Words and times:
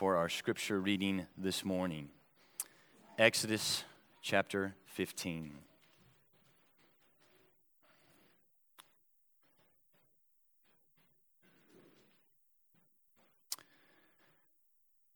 for 0.00 0.16
our 0.16 0.30
scripture 0.30 0.80
reading 0.80 1.26
this 1.36 1.62
morning 1.62 2.08
Exodus 3.18 3.84
chapter 4.22 4.74
15. 4.86 5.58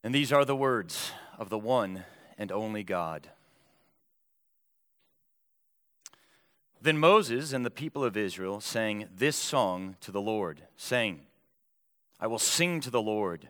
And 0.03 0.13
these 0.13 0.31
are 0.31 0.45
the 0.45 0.55
words 0.55 1.11
of 1.39 1.49
the 1.49 1.57
one 1.57 2.03
and 2.37 2.51
only 2.51 2.83
God. 2.83 3.29
Then 6.79 6.99
Moses 6.99 7.53
and 7.53 7.65
the 7.65 7.71
people 7.71 8.03
of 8.03 8.15
Israel 8.15 8.61
sang 8.61 9.07
this 9.17 9.35
song 9.35 9.95
to 10.01 10.11
the 10.11 10.21
Lord, 10.21 10.61
saying, 10.77 11.21
I 12.19 12.27
will 12.27 12.37
sing 12.37 12.81
to 12.81 12.91
the 12.91 13.01
Lord, 13.01 13.49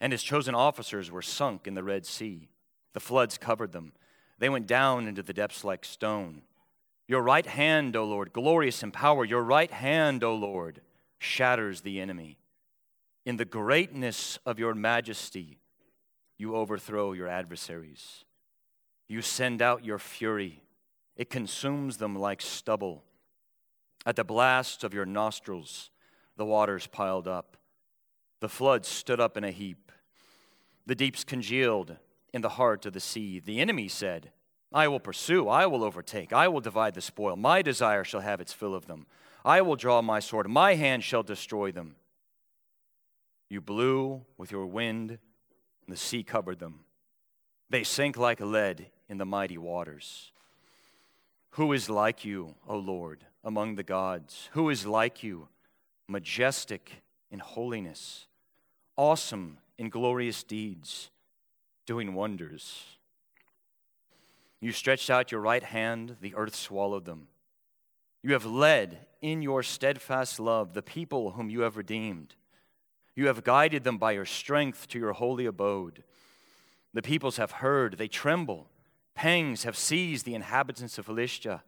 and 0.00 0.12
his 0.12 0.22
chosen 0.22 0.54
officers 0.54 1.10
were 1.10 1.22
sunk 1.22 1.66
in 1.66 1.74
the 1.74 1.82
Red 1.84 2.06
Sea. 2.06 2.48
The 2.92 3.00
floods 3.00 3.38
covered 3.38 3.72
them. 3.72 3.92
They 4.38 4.48
went 4.48 4.66
down 4.66 5.08
into 5.08 5.22
the 5.22 5.32
depths 5.32 5.64
like 5.64 5.84
stone. 5.84 6.42
Your 7.08 7.22
right 7.22 7.46
hand, 7.46 7.96
O 7.96 8.04
Lord, 8.04 8.32
glorious 8.32 8.82
in 8.82 8.90
power, 8.90 9.24
your 9.24 9.42
right 9.42 9.70
hand, 9.70 10.24
O 10.24 10.34
Lord, 10.34 10.80
shatters 11.18 11.80
the 11.80 12.00
enemy. 12.00 12.38
In 13.24 13.36
the 13.36 13.44
greatness 13.44 14.38
of 14.44 14.58
your 14.58 14.74
majesty, 14.74 15.58
you 16.36 16.54
overthrow 16.54 17.12
your 17.12 17.28
adversaries. 17.28 18.24
You 19.08 19.22
send 19.22 19.62
out 19.62 19.84
your 19.84 19.98
fury, 19.98 20.62
it 21.16 21.30
consumes 21.30 21.96
them 21.96 22.16
like 22.16 22.42
stubble. 22.42 23.04
At 24.04 24.16
the 24.16 24.24
blast 24.24 24.84
of 24.84 24.92
your 24.92 25.06
nostrils, 25.06 25.90
the 26.36 26.44
waters 26.44 26.86
piled 26.86 27.26
up. 27.26 27.56
The 28.40 28.48
floods 28.48 28.86
stood 28.86 29.20
up 29.20 29.36
in 29.36 29.44
a 29.44 29.50
heap. 29.50 29.85
The 30.86 30.94
deeps 30.94 31.24
congealed 31.24 31.96
in 32.32 32.42
the 32.42 32.50
heart 32.50 32.86
of 32.86 32.92
the 32.92 33.00
sea. 33.00 33.40
The 33.40 33.60
enemy 33.60 33.88
said, 33.88 34.30
I 34.72 34.88
will 34.88 35.00
pursue, 35.00 35.48
I 35.48 35.66
will 35.66 35.84
overtake, 35.84 36.32
I 36.32 36.48
will 36.48 36.60
divide 36.60 36.94
the 36.94 37.00
spoil. 37.00 37.36
My 37.36 37.62
desire 37.62 38.04
shall 38.04 38.20
have 38.20 38.40
its 38.40 38.52
fill 38.52 38.74
of 38.74 38.86
them. 38.86 39.06
I 39.44 39.62
will 39.62 39.76
draw 39.76 40.02
my 40.02 40.20
sword, 40.20 40.48
my 40.48 40.74
hand 40.74 41.04
shall 41.04 41.22
destroy 41.22 41.72
them. 41.72 41.96
You 43.48 43.60
blew 43.60 44.24
with 44.36 44.50
your 44.50 44.66
wind, 44.66 45.10
and 45.10 45.18
the 45.88 45.96
sea 45.96 46.22
covered 46.22 46.58
them. 46.58 46.80
They 47.70 47.84
sank 47.84 48.16
like 48.16 48.40
lead 48.40 48.86
in 49.08 49.18
the 49.18 49.24
mighty 49.24 49.56
waters. 49.56 50.32
Who 51.50 51.72
is 51.72 51.88
like 51.88 52.24
you, 52.24 52.54
O 52.68 52.76
Lord, 52.76 53.24
among 53.44 53.76
the 53.76 53.82
gods? 53.82 54.50
Who 54.52 54.68
is 54.68 54.84
like 54.84 55.22
you, 55.22 55.48
majestic 56.08 57.02
in 57.30 57.38
holiness, 57.38 58.26
awesome 58.96 59.58
in 59.78 59.88
glorious 59.88 60.42
deeds, 60.42 61.10
doing 61.86 62.14
wonders? 62.14 62.84
You 64.60 64.72
stretched 64.72 65.10
out 65.10 65.30
your 65.30 65.40
right 65.40 65.62
hand, 65.62 66.16
the 66.20 66.34
earth 66.34 66.54
swallowed 66.54 67.04
them. 67.04 67.28
You 68.22 68.32
have 68.32 68.46
led 68.46 69.06
in 69.20 69.42
your 69.42 69.62
steadfast 69.62 70.40
love 70.40 70.74
the 70.74 70.82
people 70.82 71.32
whom 71.32 71.50
you 71.50 71.60
have 71.60 71.76
redeemed. 71.76 72.34
You 73.14 73.28
have 73.28 73.44
guided 73.44 73.84
them 73.84 73.98
by 73.98 74.12
your 74.12 74.24
strength 74.24 74.88
to 74.88 74.98
your 74.98 75.12
holy 75.12 75.46
abode. 75.46 76.02
The 76.92 77.02
peoples 77.02 77.36
have 77.36 77.52
heard, 77.52 77.98
they 77.98 78.08
tremble. 78.08 78.68
Pangs 79.14 79.64
have 79.64 79.76
seized 79.76 80.26
the 80.26 80.34
inhabitants 80.34 80.98
of 80.98 81.06
Philistia. 81.06 81.62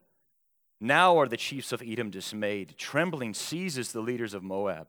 Now 0.80 1.18
are 1.18 1.28
the 1.28 1.36
chiefs 1.36 1.72
of 1.72 1.82
Edom 1.84 2.10
dismayed. 2.10 2.74
Trembling 2.76 3.34
seizes 3.34 3.92
the 3.92 4.00
leaders 4.00 4.34
of 4.34 4.42
Moab. 4.42 4.88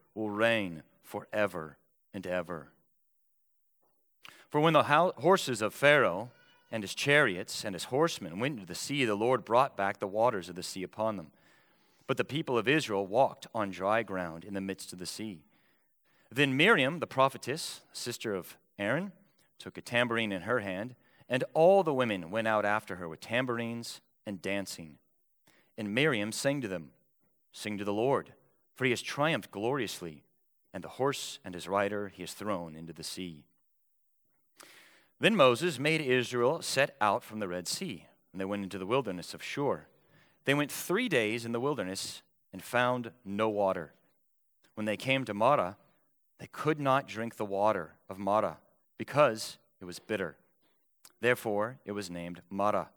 will 0.13 0.29
reign 0.29 0.83
forever 1.01 1.77
and 2.13 2.25
ever. 2.27 2.69
For 4.49 4.59
when 4.59 4.73
the 4.73 4.83
horses 4.83 5.61
of 5.61 5.73
Pharaoh 5.73 6.31
and 6.71 6.83
his 6.83 6.93
chariots 6.93 7.63
and 7.63 7.73
his 7.73 7.85
horsemen 7.85 8.39
went 8.39 8.55
into 8.55 8.67
the 8.67 8.75
sea, 8.75 9.05
the 9.05 9.15
Lord 9.15 9.45
brought 9.45 9.77
back 9.77 9.99
the 9.99 10.07
waters 10.07 10.49
of 10.49 10.55
the 10.55 10.63
sea 10.63 10.83
upon 10.83 11.17
them 11.17 11.31
but 12.11 12.17
the 12.17 12.25
people 12.25 12.57
of 12.57 12.67
Israel 12.67 13.07
walked 13.07 13.47
on 13.55 13.69
dry 13.69 14.03
ground 14.03 14.43
in 14.43 14.53
the 14.53 14.59
midst 14.59 14.91
of 14.91 14.99
the 14.99 15.05
sea. 15.05 15.45
Then 16.29 16.57
Miriam, 16.57 16.99
the 16.99 17.07
prophetess, 17.07 17.79
sister 17.93 18.35
of 18.35 18.57
Aaron, 18.77 19.13
took 19.57 19.77
a 19.77 19.81
tambourine 19.81 20.33
in 20.33 20.41
her 20.41 20.59
hand, 20.59 20.95
and 21.29 21.45
all 21.53 21.83
the 21.83 21.93
women 21.93 22.29
went 22.29 22.49
out 22.49 22.65
after 22.65 22.97
her 22.97 23.07
with 23.07 23.21
tambourines 23.21 24.01
and 24.25 24.41
dancing. 24.41 24.97
And 25.77 25.95
Miriam 25.95 26.33
sang 26.33 26.59
to 26.59 26.67
them, 26.67 26.89
Sing 27.53 27.77
to 27.77 27.85
the 27.85 27.93
Lord, 27.93 28.33
for 28.81 28.85
he 28.85 28.91
has 28.91 29.03
triumphed 29.03 29.51
gloriously, 29.51 30.23
and 30.73 30.83
the 30.83 30.87
horse 30.87 31.37
and 31.45 31.53
his 31.53 31.67
rider 31.67 32.11
he 32.15 32.23
has 32.23 32.33
thrown 32.33 32.75
into 32.75 32.91
the 32.91 33.03
sea. 33.03 33.43
Then 35.19 35.35
Moses 35.35 35.77
made 35.77 36.01
Israel 36.01 36.63
set 36.63 36.95
out 36.99 37.23
from 37.23 37.37
the 37.37 37.47
Red 37.47 37.67
Sea, 37.67 38.07
and 38.31 38.41
they 38.41 38.45
went 38.45 38.63
into 38.63 38.79
the 38.79 38.87
wilderness 38.87 39.35
of 39.35 39.43
Shur. 39.43 39.85
They 40.45 40.55
went 40.55 40.71
three 40.71 41.07
days 41.07 41.45
in 41.45 41.51
the 41.51 41.59
wilderness 41.59 42.23
and 42.51 42.63
found 42.63 43.11
no 43.23 43.49
water. 43.49 43.93
When 44.73 44.87
they 44.87 44.97
came 44.97 45.25
to 45.25 45.33
Marah, 45.35 45.77
they 46.39 46.47
could 46.51 46.79
not 46.79 47.07
drink 47.07 47.35
the 47.35 47.45
water 47.45 47.93
of 48.09 48.17
Marah 48.17 48.57
because 48.97 49.59
it 49.79 49.85
was 49.85 49.99
bitter. 49.99 50.37
Therefore, 51.19 51.77
it 51.85 51.91
was 51.91 52.09
named 52.09 52.41
Marah. 52.49 52.89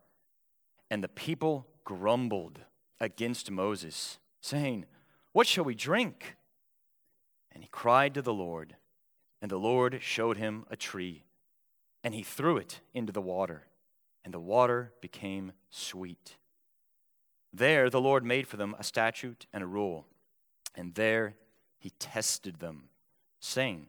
And 0.91 1.05
the 1.05 1.09
people 1.09 1.67
grumbled 1.85 2.61
against 2.99 3.51
Moses, 3.51 4.19
saying, 4.41 4.87
What 5.35 5.49
shall 5.49 5.65
we 5.65 5.75
drink? 5.75 6.37
And 7.51 7.65
he 7.65 7.69
cried 7.69 8.15
to 8.15 8.23
the 8.23 8.33
Lord, 8.33 8.77
and 9.43 9.51
the 9.51 9.59
Lord 9.59 9.99
showed 10.01 10.37
him 10.37 10.65
a 10.71 10.77
tree, 10.77 11.25
and 12.05 12.15
he 12.15 12.23
threw 12.23 12.57
it 12.57 12.81
into 12.95 13.13
the 13.13 13.21
water, 13.21 13.65
and 14.25 14.33
the 14.33 14.39
water 14.39 14.93
became 15.01 15.51
sweet. 15.71 16.37
There 17.53 17.91
the 17.91 18.01
Lord 18.01 18.25
made 18.25 18.47
for 18.47 18.57
them 18.57 18.77
a 18.79 18.85
statute 18.85 19.47
and 19.53 19.65
a 19.65 19.67
rule, 19.67 20.07
and 20.77 20.95
there 20.95 21.35
he 21.81 21.91
tested 21.99 22.61
them, 22.61 22.85
saying, 23.41 23.89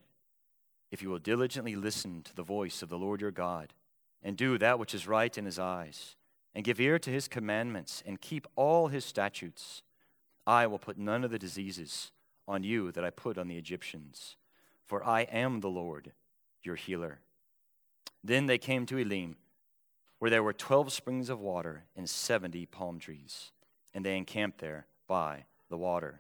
If 0.89 1.03
you 1.03 1.11
will 1.11 1.19
diligently 1.19 1.75
listen 1.75 2.23
to 2.23 2.35
the 2.35 2.41
voice 2.41 2.81
of 2.81 2.89
the 2.89 2.97
Lord 2.97 3.21
your 3.21 3.29
God, 3.29 3.71
and 4.23 4.35
do 4.35 4.57
that 4.57 4.79
which 4.79 4.95
is 4.95 5.07
right 5.07 5.37
in 5.37 5.45
his 5.45 5.59
eyes, 5.59 6.15
and 6.55 6.65
give 6.65 6.79
ear 6.79 6.97
to 6.97 7.11
his 7.11 7.27
commandments, 7.27 8.01
and 8.03 8.19
keep 8.19 8.47
all 8.55 8.87
his 8.87 9.05
statutes, 9.05 9.83
I 10.45 10.67
will 10.67 10.79
put 10.79 10.97
none 10.97 11.23
of 11.23 11.31
the 11.31 11.39
diseases 11.39 12.11
on 12.47 12.63
you 12.63 12.91
that 12.91 13.03
I 13.03 13.09
put 13.09 13.37
on 13.37 13.47
the 13.47 13.57
Egyptians, 13.57 14.35
for 14.85 15.03
I 15.03 15.21
am 15.21 15.59
the 15.59 15.69
Lord 15.69 16.11
your 16.63 16.75
healer. 16.75 17.19
Then 18.23 18.45
they 18.45 18.57
came 18.57 18.85
to 18.87 18.97
Elim, 18.97 19.37
where 20.19 20.31
there 20.31 20.43
were 20.43 20.53
twelve 20.53 20.91
springs 20.91 21.29
of 21.29 21.39
water 21.39 21.85
and 21.95 22.09
seventy 22.09 22.65
palm 22.65 22.99
trees 22.99 23.51
and 23.95 24.05
they 24.05 24.17
encamped 24.17 24.59
there 24.59 24.85
by 25.07 25.45
the 25.69 25.77
water. 25.77 26.19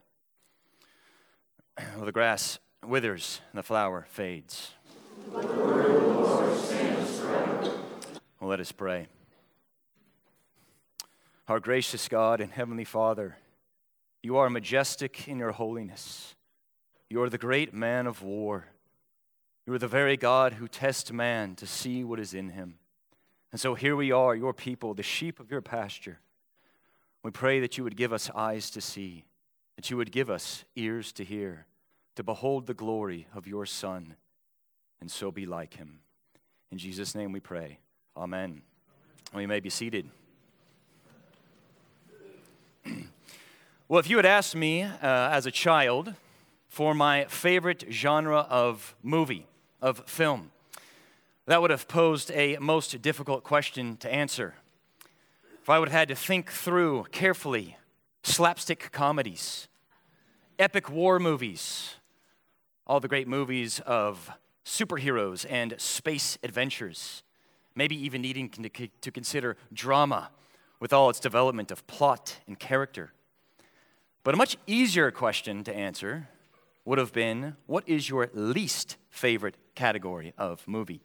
Well, 1.97 2.05
the 2.05 2.13
grass 2.13 2.57
withers 2.87 3.41
and 3.51 3.59
the 3.59 3.63
flower 3.63 4.07
fades. 4.09 4.71
Well, 8.39 8.49
let 8.49 8.61
us 8.61 8.71
pray. 8.71 9.07
Our 11.49 11.59
gracious 11.59 12.07
God 12.07 12.39
and 12.39 12.49
Heavenly 12.49 12.85
Father, 12.85 13.35
you 14.25 14.37
are 14.37 14.49
majestic 14.49 15.27
in 15.27 15.37
your 15.37 15.51
holiness. 15.51 16.33
You 17.11 17.21
are 17.21 17.29
the 17.29 17.37
great 17.37 17.75
man 17.75 18.07
of 18.07 18.23
war. 18.23 18.65
You 19.67 19.73
are 19.73 19.77
the 19.77 19.87
very 19.87 20.17
God 20.17 20.53
who 20.53 20.67
tests 20.67 21.11
man 21.11 21.53
to 21.57 21.67
see 21.67 22.03
what 22.03 22.19
is 22.19 22.33
in 22.33 22.49
him. 22.49 22.79
And 23.51 23.61
so 23.61 23.75
here 23.75 23.95
we 23.95 24.11
are, 24.11 24.35
your 24.35 24.51
people, 24.51 24.95
the 24.95 25.03
sheep 25.03 25.39
of 25.39 25.51
your 25.51 25.61
pasture. 25.61 26.17
We 27.21 27.29
pray 27.29 27.59
that 27.59 27.77
you 27.77 27.83
would 27.83 27.95
give 27.95 28.11
us 28.11 28.31
eyes 28.33 28.71
to 28.71 28.81
see, 28.81 29.25
that 29.75 29.91
you 29.91 29.97
would 29.97 30.11
give 30.11 30.31
us 30.31 30.65
ears 30.75 31.11
to 31.13 31.23
hear, 31.23 31.67
to 32.15 32.23
behold 32.23 32.65
the 32.65 32.73
glory 32.73 33.27
of 33.35 33.45
your 33.45 33.67
Son, 33.67 34.15
and 34.99 35.11
so 35.11 35.29
be 35.29 35.45
like 35.45 35.75
him. 35.75 35.99
In 36.71 36.79
Jesus' 36.79 37.13
name 37.13 37.31
we 37.31 37.39
pray. 37.39 37.77
Amen. 38.17 38.63
We 39.35 39.45
may 39.45 39.59
be 39.59 39.69
seated. 39.69 40.09
well, 43.87 43.99
if 43.99 44.09
you 44.09 44.15
had 44.17 44.25
asked 44.25 44.55
me 44.55 44.81
uh, 44.81 44.97
as 45.01 45.45
a 45.45 45.51
child 45.51 46.15
for 46.67 46.95
my 46.95 47.25
favorite 47.25 47.83
genre 47.91 48.39
of 48.49 48.95
movie, 49.03 49.45
of 49.79 50.01
film, 50.07 50.51
that 51.45 51.61
would 51.61 51.69
have 51.69 51.87
posed 51.87 52.31
a 52.31 52.57
most 52.57 52.99
difficult 53.03 53.43
question 53.43 53.95
to 53.97 54.11
answer. 54.11 54.55
If 55.61 55.69
I 55.69 55.77
would 55.77 55.89
have 55.89 55.99
had 55.99 56.07
to 56.07 56.15
think 56.15 56.51
through 56.51 57.05
carefully 57.11 57.77
slapstick 58.23 58.91
comedies, 58.91 59.67
epic 60.57 60.89
war 60.89 61.19
movies, 61.19 61.93
all 62.87 62.99
the 62.99 63.07
great 63.07 63.27
movies 63.27 63.81
of 63.81 64.31
superheroes 64.65 65.45
and 65.47 65.75
space 65.77 66.39
adventures, 66.41 67.21
maybe 67.75 67.95
even 68.03 68.23
needing 68.23 68.49
to 68.49 69.11
consider 69.11 69.57
drama 69.71 70.31
with 70.79 70.91
all 70.91 71.11
its 71.11 71.19
development 71.19 71.69
of 71.69 71.85
plot 71.85 72.39
and 72.47 72.57
character. 72.57 73.11
But 74.25 74.33
a 74.33 74.37
much 74.37 74.57
easier 74.65 75.11
question 75.11 75.63
to 75.65 75.73
answer 75.73 76.29
would 76.83 76.97
have 76.97 77.13
been 77.13 77.57
what 77.67 77.87
is 77.87 78.09
your 78.09 78.31
least 78.33 78.97
favorite 79.11 79.55
category 79.75 80.33
of 80.35 80.67
movie? 80.67 81.03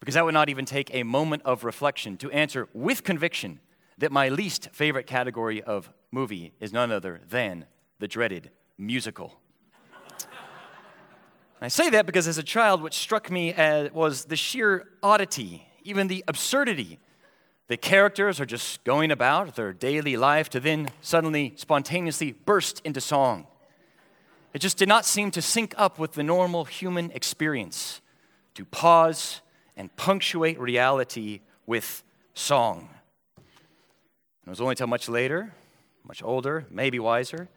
Because 0.00 0.16
that 0.16 0.24
would 0.24 0.34
not 0.34 0.48
even 0.48 0.64
take 0.64 0.92
a 0.92 1.04
moment 1.04 1.42
of 1.44 1.62
reflection 1.62 2.16
to 2.16 2.32
answer 2.32 2.68
with 2.74 3.04
conviction 3.04 3.60
that 3.98 4.10
my 4.10 4.28
least 4.28 4.70
favorite 4.72 5.06
category 5.06 5.62
of 5.62 5.92
movie 6.10 6.52
is 6.58 6.72
none 6.72 6.90
other 6.90 7.20
than 7.30 7.64
the 8.00 8.08
dreaded 8.08 8.50
musical. 8.76 9.38
I 11.60 11.68
say 11.68 11.90
that 11.90 12.06
because 12.06 12.26
as 12.26 12.38
a 12.38 12.42
child, 12.42 12.82
what 12.82 12.92
struck 12.92 13.30
me 13.30 13.52
as 13.52 13.92
was 13.92 14.24
the 14.24 14.34
sheer 14.34 14.88
oddity, 15.00 15.68
even 15.84 16.08
the 16.08 16.24
absurdity. 16.26 16.98
The 17.72 17.78
characters 17.78 18.38
are 18.38 18.44
just 18.44 18.84
going 18.84 19.10
about 19.10 19.56
their 19.56 19.72
daily 19.72 20.18
life 20.18 20.50
to 20.50 20.60
then 20.60 20.90
suddenly, 21.00 21.54
spontaneously 21.56 22.32
burst 22.32 22.82
into 22.84 23.00
song. 23.00 23.46
It 24.52 24.58
just 24.58 24.76
did 24.76 24.90
not 24.90 25.06
seem 25.06 25.30
to 25.30 25.40
sync 25.40 25.74
up 25.78 25.98
with 25.98 26.12
the 26.12 26.22
normal 26.22 26.66
human 26.66 27.10
experience 27.12 28.02
to 28.56 28.66
pause 28.66 29.40
and 29.74 29.96
punctuate 29.96 30.60
reality 30.60 31.40
with 31.64 32.04
song. 32.34 32.90
It 33.38 34.50
was 34.50 34.60
only 34.60 34.72
until 34.72 34.88
much 34.88 35.08
later, 35.08 35.54
much 36.06 36.22
older, 36.22 36.66
maybe 36.70 36.98
wiser, 36.98 37.48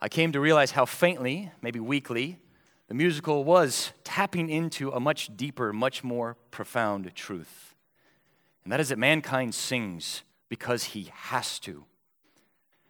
I 0.00 0.08
came 0.08 0.32
to 0.32 0.40
realize 0.40 0.72
how 0.72 0.84
faintly, 0.84 1.52
maybe 1.62 1.78
weakly, 1.78 2.40
the 2.88 2.94
musical 2.94 3.44
was 3.44 3.92
tapping 4.02 4.50
into 4.50 4.90
a 4.90 4.98
much 4.98 5.30
deeper, 5.36 5.72
much 5.72 6.02
more 6.02 6.36
profound 6.50 7.14
truth. 7.14 7.73
And 8.64 8.72
that 8.72 8.80
is 8.80 8.88
that 8.88 8.98
mankind 8.98 9.54
sings 9.54 10.22
because 10.48 10.84
he 10.84 11.10
has 11.12 11.58
to. 11.60 11.84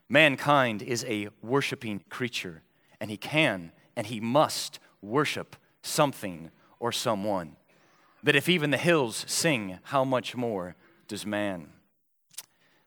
Mankind 0.09 0.83
is 0.83 1.05
a 1.09 1.29
worshiping 1.43 2.03
creature, 2.09 2.63
and 3.01 3.11
he 3.11 3.17
can 3.17 3.73
and 3.97 4.07
he 4.07 4.21
must 4.21 4.79
worship 5.03 5.57
something 5.83 6.51
or 6.79 6.93
someone. 6.93 7.57
That 8.23 8.37
if 8.37 8.49
even 8.49 8.71
the 8.71 8.77
hills 8.77 9.25
sing, 9.29 9.79
how 9.85 10.05
much 10.05 10.37
more 10.37 10.77
does 11.09 11.27
man? 11.27 11.69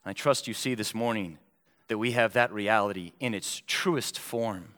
I 0.05 0.13
trust 0.13 0.47
you 0.47 0.53
see 0.53 0.73
this 0.73 0.93
morning 0.93 1.37
that 1.87 1.97
we 1.97 2.11
have 2.11 2.33
that 2.33 2.51
reality 2.51 3.13
in 3.19 3.33
its 3.33 3.61
truest 3.67 4.17
form 4.17 4.73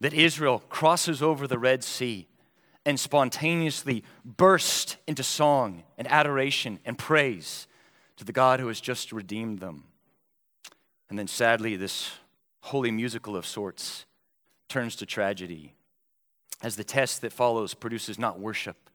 that 0.00 0.14
Israel 0.14 0.62
crosses 0.68 1.22
over 1.22 1.46
the 1.46 1.58
Red 1.58 1.84
Sea 1.84 2.26
and 2.86 2.98
spontaneously 2.98 4.04
burst 4.24 4.96
into 5.06 5.22
song 5.22 5.82
and 5.98 6.10
adoration 6.10 6.78
and 6.84 6.96
praise 6.96 7.66
to 8.16 8.24
the 8.24 8.32
God 8.32 8.60
who 8.60 8.68
has 8.68 8.80
just 8.80 9.12
redeemed 9.12 9.60
them. 9.60 9.84
And 11.08 11.18
then 11.18 11.26
sadly, 11.26 11.76
this 11.76 12.10
holy 12.62 12.90
musical 12.90 13.36
of 13.36 13.46
sorts 13.46 14.06
turns 14.68 14.96
to 14.96 15.06
tragedy 15.06 15.74
as 16.62 16.76
the 16.76 16.84
test 16.84 17.20
that 17.20 17.32
follows 17.32 17.74
produces 17.74 18.18
not 18.18 18.38
worship, 18.38 18.90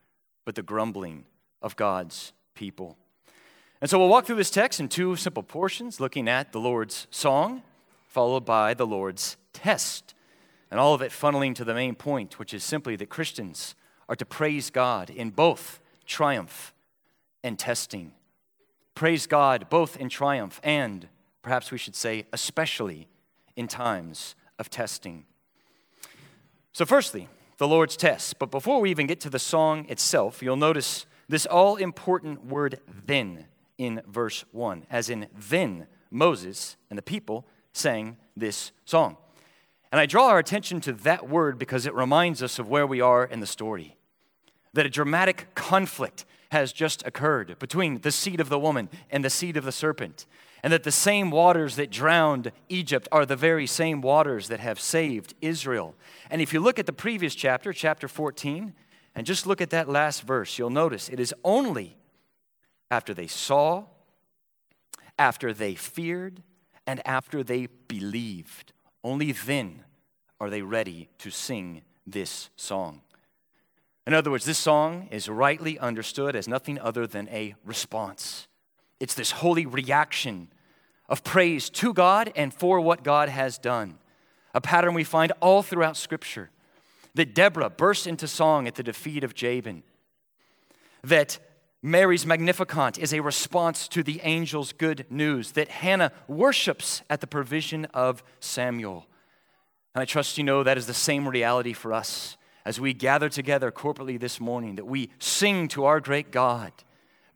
but 0.46 0.56
the 0.56 0.62
grumbling 0.62 1.26
of 1.62 1.76
God's 1.76 2.34
people. 2.54 2.98
And 3.81 3.90
so 3.90 4.00
we'll 4.00 4.10
walk 4.10 4.26
through 4.26 4.38
this 4.38 4.50
text 4.50 4.80
in 4.80 4.88
two 4.88 5.16
simple 5.16 5.44
portions, 5.44 6.00
looking 6.00 6.28
at 6.28 6.52
the 6.52 6.60
Lord's 6.60 7.08
song, 7.12 7.62
followed 8.08 8.46
by 8.46 8.74
the 8.74 8.88
Lord's 8.88 9.38
test 9.52 10.15
and 10.72 10.80
all 10.80 10.94
of 10.94 11.02
it 11.02 11.12
funneling 11.12 11.56
to 11.56 11.64
the 11.64 11.74
main 11.74 11.96
point, 11.96 12.40
which 12.40 12.54
is 12.54 12.64
simply 12.64 12.96
that 12.96 13.10
Christians 13.10 13.76
are 14.10 14.16
to 14.16 14.26
praise 14.26 14.70
God 14.70 15.10
in 15.10 15.30
both 15.30 15.80
triumph 16.06 16.74
and 17.44 17.58
testing. 17.58 18.12
Praise 18.94 19.28
God 19.28 19.70
both 19.70 19.98
in 19.98 20.10
triumph 20.10 20.60
and, 20.64 21.08
perhaps 21.42 21.72
we 21.72 21.78
should 21.78 21.96
say, 21.96 22.26
especially 22.34 23.08
in 23.56 23.68
times 23.68 24.36
of 24.58 24.70
testing. 24.70 25.26
So, 26.72 26.86
firstly, 26.86 27.30
the 27.58 27.68
Lord's 27.68 27.96
test. 27.96 28.40
But 28.40 28.52
before 28.52 28.82
we 28.82 28.90
even 28.90 29.08
get 29.08 29.20
to 29.22 29.30
the 29.30 29.40
song 29.40 29.86
itself, 29.90 30.42
you'll 30.42 30.56
notice 30.56 31.06
this 31.28 31.46
all 31.46 31.78
important 31.78 32.46
word 32.46 32.80
then 33.06 33.46
in 33.78 34.02
verse 34.08 34.46
1, 34.52 34.86
as 34.90 35.10
in, 35.10 35.28
then 35.50 35.88
Moses 36.12 36.78
and 36.90 36.98
the 36.98 37.04
people 37.04 37.46
sang 37.74 38.18
this 38.36 38.72
song. 38.86 39.18
And 39.95 40.01
I 40.01 40.07
draw 40.07 40.27
our 40.27 40.39
attention 40.39 40.81
to 40.81 40.92
that 40.92 41.30
word 41.30 41.57
because 41.57 41.86
it 41.86 41.94
reminds 41.94 42.44
us 42.44 42.59
of 42.59 42.68
where 42.68 42.86
we 42.86 43.00
are 43.00 43.24
in 43.24 43.39
the 43.39 43.47
story. 43.47 43.95
That 44.74 44.86
a 44.86 44.89
dramatic 44.89 45.56
conflict 45.56 46.25
has 46.51 46.74
just 46.74 47.07
occurred 47.07 47.57
between 47.59 48.01
the 48.01 48.12
seed 48.12 48.42
of 48.42 48.50
the 48.50 48.59
woman 48.59 48.89
and 49.09 49.24
the 49.24 49.30
seed 49.30 49.56
of 49.56 49.63
the 49.63 49.71
serpent. 49.71 50.25
And 50.62 50.74
that 50.74 50.83
the 50.83 50.92
same 50.92 51.31
waters 51.31 51.77
that 51.77 51.92
drowned 51.92 52.51
Egypt 52.68 53.07
are 53.09 53.25
the 53.25 53.38
very 53.38 53.65
same 53.65 54.01
waters 54.01 54.50
that 54.50 54.59
have 54.59 54.81
saved 54.81 55.33
Israel. 55.39 55.95
And 56.30 56.42
if 56.42 56.51
you 56.51 56.59
look 56.59 56.77
at 56.77 56.88
the 56.88 56.92
previous 56.92 57.33
chapter, 57.33 57.71
chapter 57.71 58.09
14, 58.09 58.74
and 59.15 59.25
just 59.25 59.47
look 59.47 59.62
at 59.62 59.69
that 59.69 59.88
last 59.88 60.24
verse, 60.24 60.59
you'll 60.59 60.71
notice 60.71 61.07
it 61.07 61.21
is 61.21 61.33
only 61.45 61.95
after 62.92 63.14
they 63.14 63.28
saw, 63.28 63.85
after 65.18 65.54
they 65.54 65.73
feared, 65.73 66.44
and 66.85 67.02
after 67.07 67.44
they 67.44 67.68
believed 67.87 68.73
only 69.06 69.31
then 69.31 69.84
are 70.39 70.49
they 70.49 70.61
ready 70.61 71.09
to 71.19 71.30
sing 71.30 71.81
this 72.06 72.49
song. 72.56 73.01
In 74.07 74.13
other 74.13 74.30
words, 74.30 74.45
this 74.45 74.57
song 74.57 75.07
is 75.11 75.27
rightly 75.27 75.80
understood 75.80 76.35
as 76.35 76.47
nothing 76.47 76.80
other 76.80 77.07
than 77.07 77.27
a 77.30 77.56
response. 77.65 78.47
It's 78.99 79.15
this 79.15 79.31
holy 79.31 79.65
reaction 79.65 80.49
of 81.09 81.23
praise 81.23 81.69
to 81.71 81.94
God 81.94 82.31
and 82.35 82.54
for 82.54 82.80
what 82.80 83.04
God 83.04 83.30
has 83.30 83.57
done. 83.57 83.97
A 84.54 84.61
pattern 84.61 84.94
we 84.94 85.04
find 85.04 85.31
all 85.42 85.63
throughout 85.63 85.97
Scripture. 85.97 86.49
That 87.15 87.33
Deborah 87.33 87.69
burst 87.69 88.07
into 88.07 88.27
song 88.27 88.68
at 88.68 88.75
the 88.75 88.83
defeat 88.83 89.23
of 89.23 89.33
Jabin. 89.33 89.83
That 91.04 91.39
Mary's 91.81 92.25
Magnificat 92.25 92.97
is 92.97 93.13
a 93.13 93.21
response 93.21 93.87
to 93.89 94.04
the 94.04 94.21
angel's 94.21 94.73
good 94.73 95.06
news 95.09 95.54
that 95.54 95.69
Hannah 95.69 96.11
worships 96.27 97.04
at 97.09 97.21
the 97.21 97.27
provision 97.27 97.85
of 97.94 98.23
Samuel. 98.39 99.07
And 99.95 100.02
I 100.02 100.06
trust 100.06 100.37
you 100.37 100.44
know 100.44 100.61
that 100.61 100.78
is 100.78 100.87
the 100.87 100.94
same 100.94 101.28
reality 101.28 101.71
for 101.73 101.94
us 101.94 102.35
as 102.66 102.81
we 102.81 102.94
gather 102.94 103.30
together 103.30 103.71
corporately 103.71 104.19
this 104.19 104.42
morning, 104.42 104.75
that 104.75 104.85
we 104.85 105.09
sing 105.19 105.68
to 105.69 105.85
our 105.85 106.02
great 106.02 106.31
God 106.31 106.73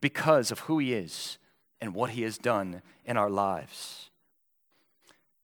because 0.01 0.51
of 0.51 0.59
who 0.61 0.79
He 0.79 0.93
is 0.93 1.37
and 1.79 1.93
what 1.93 2.11
He 2.11 2.23
has 2.23 2.37
done 2.37 2.81
in 3.05 3.15
our 3.15 3.29
lives. 3.29 4.09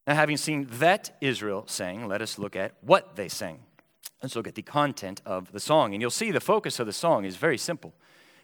Now, 0.05 0.15
having 0.15 0.37
seen 0.37 0.67
that 0.69 1.15
Israel 1.21 1.63
sang, 1.67 2.07
let 2.07 2.21
us 2.21 2.37
look 2.37 2.55
at 2.55 2.73
what 2.81 3.15
they 3.15 3.29
sang. 3.29 3.59
Let's 4.21 4.35
look 4.35 4.47
at 4.47 4.55
the 4.55 4.61
content 4.61 5.21
of 5.25 5.51
the 5.51 5.59
song. 5.59 5.93
And 5.93 6.01
you'll 6.01 6.11
see 6.11 6.31
the 6.31 6.39
focus 6.39 6.79
of 6.79 6.85
the 6.85 6.93
song 6.93 7.25
is 7.25 7.37
very 7.37 7.57
simple. 7.57 7.93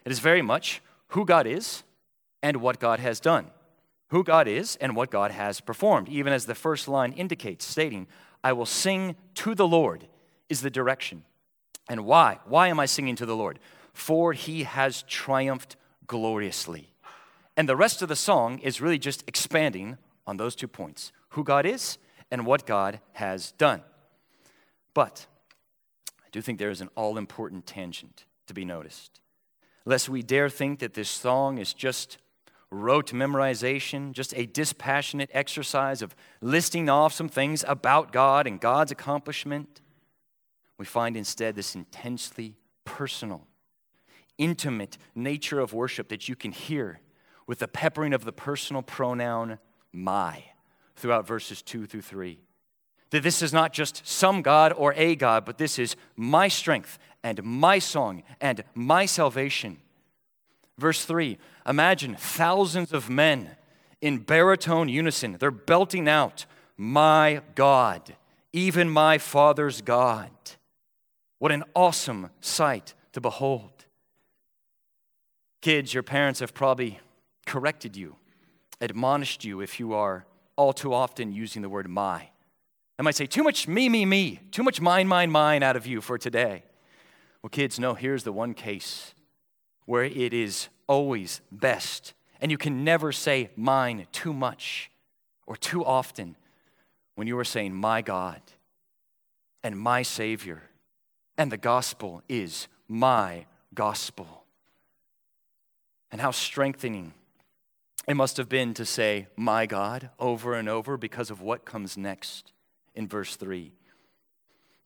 It 0.04 0.12
is 0.12 0.18
very 0.18 0.42
much 0.42 0.80
who 1.08 1.24
God 1.24 1.46
is 1.46 1.82
and 2.42 2.58
what 2.58 2.80
God 2.80 3.00
has 3.00 3.20
done. 3.20 3.46
Who 4.08 4.24
God 4.24 4.48
is 4.48 4.76
and 4.76 4.94
what 4.94 5.10
God 5.10 5.30
has 5.30 5.60
performed, 5.60 6.08
even 6.08 6.32
as 6.32 6.46
the 6.46 6.54
first 6.54 6.88
line 6.88 7.12
indicates, 7.12 7.64
stating, 7.64 8.06
I 8.44 8.52
will 8.52 8.66
sing 8.66 9.16
to 9.34 9.54
the 9.54 9.66
Lord, 9.66 10.06
is 10.48 10.62
the 10.62 10.70
direction. 10.70 11.24
And 11.88 12.04
why? 12.04 12.38
Why 12.44 12.68
am 12.68 12.80
I 12.80 12.86
singing 12.86 13.16
to 13.16 13.26
the 13.26 13.36
Lord? 13.36 13.58
For 13.92 14.32
he 14.32 14.64
has 14.64 15.02
triumphed 15.04 15.76
gloriously. 16.06 16.92
And 17.56 17.68
the 17.68 17.76
rest 17.76 18.02
of 18.02 18.08
the 18.08 18.16
song 18.16 18.58
is 18.60 18.80
really 18.80 18.98
just 18.98 19.24
expanding 19.28 19.98
on 20.26 20.36
those 20.36 20.54
two 20.54 20.68
points 20.68 21.12
who 21.30 21.44
God 21.44 21.66
is 21.66 21.98
and 22.30 22.46
what 22.46 22.66
God 22.66 23.00
has 23.12 23.52
done. 23.52 23.82
But 24.94 25.26
I 26.20 26.28
do 26.30 26.40
think 26.40 26.58
there 26.58 26.70
is 26.70 26.80
an 26.80 26.90
all 26.94 27.18
important 27.18 27.66
tangent 27.66 28.24
to 28.46 28.54
be 28.54 28.64
noticed. 28.64 29.20
Lest 29.84 30.08
we 30.08 30.22
dare 30.22 30.48
think 30.48 30.78
that 30.78 30.94
this 30.94 31.10
song 31.10 31.58
is 31.58 31.74
just 31.74 32.18
rote 32.72 33.12
memorization, 33.12 34.12
just 34.12 34.34
a 34.34 34.46
dispassionate 34.46 35.30
exercise 35.32 36.00
of 36.00 36.16
listing 36.40 36.88
off 36.88 37.12
some 37.12 37.28
things 37.28 37.64
about 37.68 38.12
God 38.12 38.46
and 38.46 38.58
God's 38.58 38.90
accomplishment. 38.90 39.82
We 40.78 40.86
find 40.86 41.16
instead 41.16 41.54
this 41.54 41.74
intensely 41.74 42.56
personal, 42.84 43.46
intimate 44.38 44.96
nature 45.14 45.60
of 45.60 45.74
worship 45.74 46.08
that 46.08 46.28
you 46.28 46.34
can 46.34 46.50
hear 46.50 47.00
with 47.46 47.58
the 47.58 47.68
peppering 47.68 48.14
of 48.14 48.24
the 48.24 48.32
personal 48.32 48.82
pronoun 48.82 49.58
my 49.92 50.44
throughout 50.96 51.26
verses 51.26 51.60
2 51.60 51.86
through 51.86 52.00
3. 52.00 52.40
That 53.10 53.22
this 53.22 53.42
is 53.42 53.52
not 53.52 53.74
just 53.74 54.06
some 54.06 54.40
God 54.40 54.72
or 54.72 54.94
a 54.96 55.14
God, 55.14 55.44
but 55.44 55.58
this 55.58 55.78
is 55.78 55.94
my 56.16 56.48
strength 56.48 56.98
and 57.22 57.42
my 57.42 57.78
song 57.78 58.22
and 58.40 58.64
my 58.74 59.04
salvation. 59.04 59.81
Verse 60.78 61.04
3 61.04 61.38
Imagine 61.66 62.16
thousands 62.16 62.92
of 62.92 63.08
men 63.08 63.50
in 64.00 64.18
baritone 64.18 64.88
unison. 64.88 65.36
They're 65.38 65.50
belting 65.50 66.08
out, 66.08 66.46
My 66.76 67.42
God, 67.54 68.16
even 68.52 68.90
my 68.90 69.18
Father's 69.18 69.80
God. 69.80 70.30
What 71.38 71.52
an 71.52 71.64
awesome 71.74 72.30
sight 72.40 72.94
to 73.12 73.20
behold. 73.20 73.70
Kids, 75.60 75.94
your 75.94 76.02
parents 76.02 76.40
have 76.40 76.54
probably 76.54 77.00
corrected 77.46 77.96
you, 77.96 78.16
admonished 78.80 79.44
you 79.44 79.60
if 79.60 79.78
you 79.78 79.94
are 79.94 80.26
all 80.56 80.72
too 80.72 80.92
often 80.92 81.32
using 81.32 81.62
the 81.62 81.68
word 81.68 81.88
my. 81.88 82.28
I 82.98 83.02
might 83.02 83.14
say, 83.14 83.26
too 83.26 83.42
much 83.42 83.66
me, 83.66 83.88
me, 83.88 84.04
me, 84.04 84.40
too 84.50 84.62
much 84.62 84.80
mine, 84.80 85.08
mine, 85.08 85.30
mine 85.30 85.62
out 85.62 85.76
of 85.76 85.86
you 85.86 86.00
for 86.00 86.18
today. 86.18 86.64
Well, 87.42 87.50
kids, 87.50 87.80
no, 87.80 87.94
here's 87.94 88.22
the 88.22 88.32
one 88.32 88.54
case 88.54 89.14
where 89.84 90.04
it 90.04 90.32
is 90.32 90.68
always 90.86 91.40
best, 91.50 92.14
and 92.40 92.50
you 92.50 92.58
can 92.58 92.84
never 92.84 93.12
say 93.12 93.50
mine 93.56 94.06
too 94.12 94.32
much 94.32 94.90
or 95.46 95.56
too 95.56 95.84
often 95.84 96.36
when 97.14 97.26
you 97.26 97.38
are 97.38 97.44
saying 97.44 97.74
my 97.74 98.02
God 98.02 98.40
and 99.62 99.78
my 99.78 100.02
Savior, 100.02 100.62
and 101.38 101.50
the 101.50 101.56
gospel 101.56 102.22
is 102.28 102.68
my 102.88 103.46
gospel. 103.74 104.44
And 106.10 106.20
how 106.20 106.30
strengthening 106.30 107.14
it 108.06 108.14
must 108.14 108.36
have 108.36 108.48
been 108.48 108.74
to 108.74 108.84
say, 108.84 109.28
My 109.36 109.66
God, 109.66 110.10
over 110.18 110.54
and 110.54 110.68
over 110.68 110.96
because 110.96 111.30
of 111.30 111.40
what 111.40 111.64
comes 111.64 111.96
next 111.96 112.52
in 112.94 113.06
verse 113.06 113.36
3. 113.36 113.72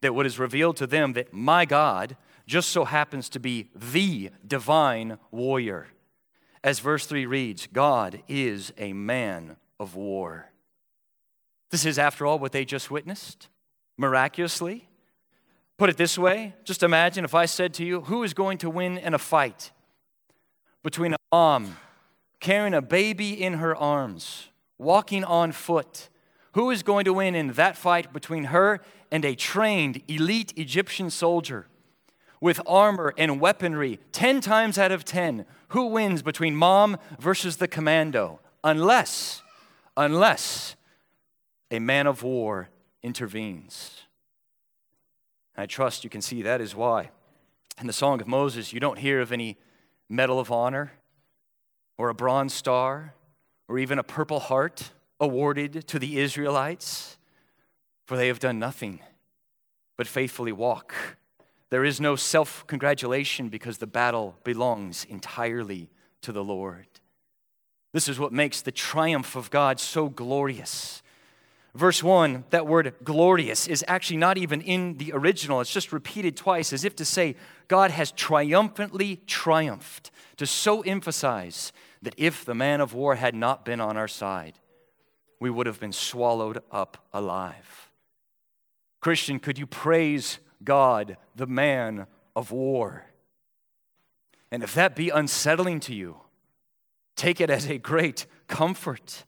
That 0.03 0.15
what 0.15 0.27
is 0.27 0.39
revealed 0.39 0.77
to 0.77 0.87
them 0.87 1.15
that 1.15 1.33
my 1.33 1.65
God 1.65 2.17
just 2.47 2.71
so 2.71 2.85
happens 2.85 3.29
to 3.31 3.41
be 3.41 3.71
the 3.75 4.31
divine 4.47 5.19
warrior. 5.31 5.89
As 6.63 6.79
verse 6.81 7.07
3 7.07 7.27
reads, 7.27 7.69
God 7.73 8.23
is 8.29 8.73
a 8.79 8.93
man 8.93 9.57
of 9.79 9.95
war. 9.95 10.51
This 11.71 11.85
is, 11.85 11.99
after 11.99 12.27
all, 12.27 12.39
what 12.39 12.53
they 12.53 12.65
just 12.65 12.91
witnessed 12.91 13.49
miraculously. 13.99 14.89
Put 15.79 15.91
it 15.91 15.97
this 15.97 16.17
way 16.17 16.55
just 16.65 16.83
imagine 16.83 17.25
if 17.25 17.35
I 17.35 17.47
said 17.47 17.75
to 17.75 17.85
you, 17.85 18.03
Who 18.03 18.23
is 18.23 18.35
going 18.35 18.59
to 18.59 18.71
win 18.71 18.99
in 18.99 19.15
a 19.15 19.19
fight 19.19 19.73
between 20.83 21.15
a 21.15 21.17
mom 21.33 21.77
carrying 22.41 22.75
a 22.75 22.83
baby 22.83 23.43
in 23.43 23.55
her 23.55 23.75
arms, 23.75 24.49
walking 24.79 25.25
on 25.25 25.53
foot, 25.53 26.09
who 26.53 26.71
is 26.71 26.83
going 26.83 27.05
to 27.05 27.13
win 27.13 27.35
in 27.35 27.53
that 27.53 27.77
fight 27.77 28.13
between 28.13 28.45
her 28.45 28.81
and 29.11 29.25
a 29.25 29.35
trained 29.35 30.01
elite 30.09 30.53
Egyptian 30.57 31.11
soldier 31.11 31.67
with 32.41 32.61
armor 32.67 33.15
and 33.17 33.41
weaponry 33.41 33.99
10 34.13 34.41
times 34.41 34.79
out 34.79 34.93
of 34.93 35.05
10? 35.05 35.45
Who 35.69 35.87
wins 35.87 36.23
between 36.23 36.55
mom 36.55 36.99
versus 37.19 37.57
the 37.57 37.69
commando? 37.69 38.41
Unless, 38.63 39.43
unless 39.97 40.77
a 41.71 41.79
man 41.79 42.07
of 42.07 42.23
war 42.23 42.69
intervenes. 43.03 44.03
I 45.57 45.67
trust 45.67 46.05
you 46.05 46.11
can 46.11 46.21
see 46.21 46.43
that 46.43 46.61
is 46.61 46.75
why. 46.75 47.11
In 47.81 47.87
the 47.87 47.93
Song 47.93 48.21
of 48.21 48.27
Moses, 48.27 48.73
you 48.73 48.81
don't 48.81 48.99
hear 48.99 49.21
of 49.21 49.33
any 49.33 49.57
medal 50.09 50.39
of 50.39 50.51
honor 50.51 50.93
or 51.99 52.09
a 52.09 52.15
bronze 52.15 52.55
star 52.55 53.15
or 53.69 53.79
even 53.79 53.99
a 53.99 54.03
purple 54.03 54.41
heart 54.41 54.91
awarded 55.19 55.87
to 55.89 55.99
the 55.99 56.19
Israelites, 56.19 57.17
for 58.05 58.17
they 58.17 58.29
have 58.29 58.39
done 58.39 58.59
nothing 58.59 59.01
but 59.97 60.07
faithfully 60.07 60.53
walk. 60.53 60.95
There 61.77 61.85
is 61.85 62.01
no 62.01 62.17
self 62.17 62.67
congratulation 62.67 63.51
because 63.51 63.77
the 63.77 63.87
battle 63.87 64.39
belongs 64.45 65.05
entirely 65.11 65.91
to 66.23 66.33
the 66.33 66.43
Lord. 66.43 66.87
This 67.93 68.09
is 68.09 68.19
what 68.19 68.33
makes 68.33 68.63
the 68.63 68.73
triumph 68.73 69.37
of 69.37 69.51
God 69.51 69.79
so 69.79 70.09
glorious. 70.09 71.03
Verse 71.75 72.03
1, 72.03 72.45
that 72.49 72.67
word 72.67 72.95
glorious 73.05 73.69
is 73.69 73.85
actually 73.87 74.17
not 74.17 74.39
even 74.39 74.63
in 74.63 74.97
the 74.97 75.13
original. 75.13 75.61
It's 75.61 75.71
just 75.71 75.93
repeated 75.93 76.35
twice 76.35 76.73
as 76.73 76.83
if 76.83 76.97
to 76.97 77.05
say 77.05 77.37
God 77.69 77.91
has 77.91 78.11
triumphantly 78.11 79.21
triumphed, 79.27 80.11
to 80.39 80.47
so 80.47 80.81
emphasize 80.81 81.75
that 82.01 82.15
if 82.17 82.43
the 82.43 82.55
man 82.55 82.81
of 82.81 82.95
war 82.95 83.17
had 83.17 83.35
not 83.35 83.67
been 83.67 83.83
on 83.83 83.99
our 83.99 84.09
side, 84.09 84.55
we 85.41 85.51
would 85.51 85.67
have 85.67 85.79
been 85.79 85.93
swallowed 85.93 86.63
up 86.73 87.07
alive. 87.13 87.91
Christian, 89.03 89.39
could 89.39 89.59
you 89.59 89.67
praise 89.67 90.39
God, 90.65 91.17
the 91.35 91.47
man 91.47 92.07
of 92.35 92.51
war? 92.51 93.07
And 94.51 94.63
if 94.63 94.75
that 94.75 94.95
be 94.95 95.11
unsettling 95.11 95.81
to 95.81 95.95
you, 95.95 96.19
take 97.17 97.41
it 97.41 97.51
as 97.51 97.69
a 97.69 97.79
great 97.79 98.27
comfort. 98.49 99.25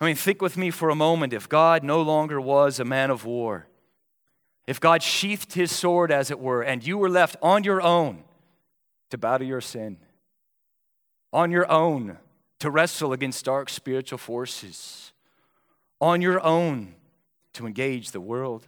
I 0.00 0.06
mean, 0.06 0.16
think 0.16 0.42
with 0.42 0.56
me 0.56 0.70
for 0.70 0.90
a 0.90 0.94
moment 0.94 1.32
if 1.32 1.48
God 1.48 1.82
no 1.82 2.02
longer 2.02 2.40
was 2.40 2.78
a 2.78 2.84
man 2.84 3.10
of 3.10 3.24
war, 3.24 3.66
if 4.66 4.80
God 4.80 5.02
sheathed 5.02 5.52
his 5.54 5.70
sword, 5.70 6.10
as 6.10 6.30
it 6.30 6.40
were, 6.40 6.62
and 6.62 6.84
you 6.84 6.98
were 6.98 7.08
left 7.08 7.36
on 7.40 7.64
your 7.64 7.80
own 7.80 8.24
to 9.10 9.18
battle 9.18 9.46
your 9.46 9.60
sin, 9.60 9.98
on 11.32 11.50
your 11.50 11.70
own 11.70 12.18
to 12.58 12.70
wrestle 12.70 13.12
against 13.12 13.44
dark 13.44 13.68
spiritual 13.68 14.18
forces, 14.18 15.12
on 16.00 16.20
your 16.20 16.42
own 16.44 16.94
to 17.52 17.66
engage 17.66 18.10
the 18.10 18.20
world, 18.20 18.66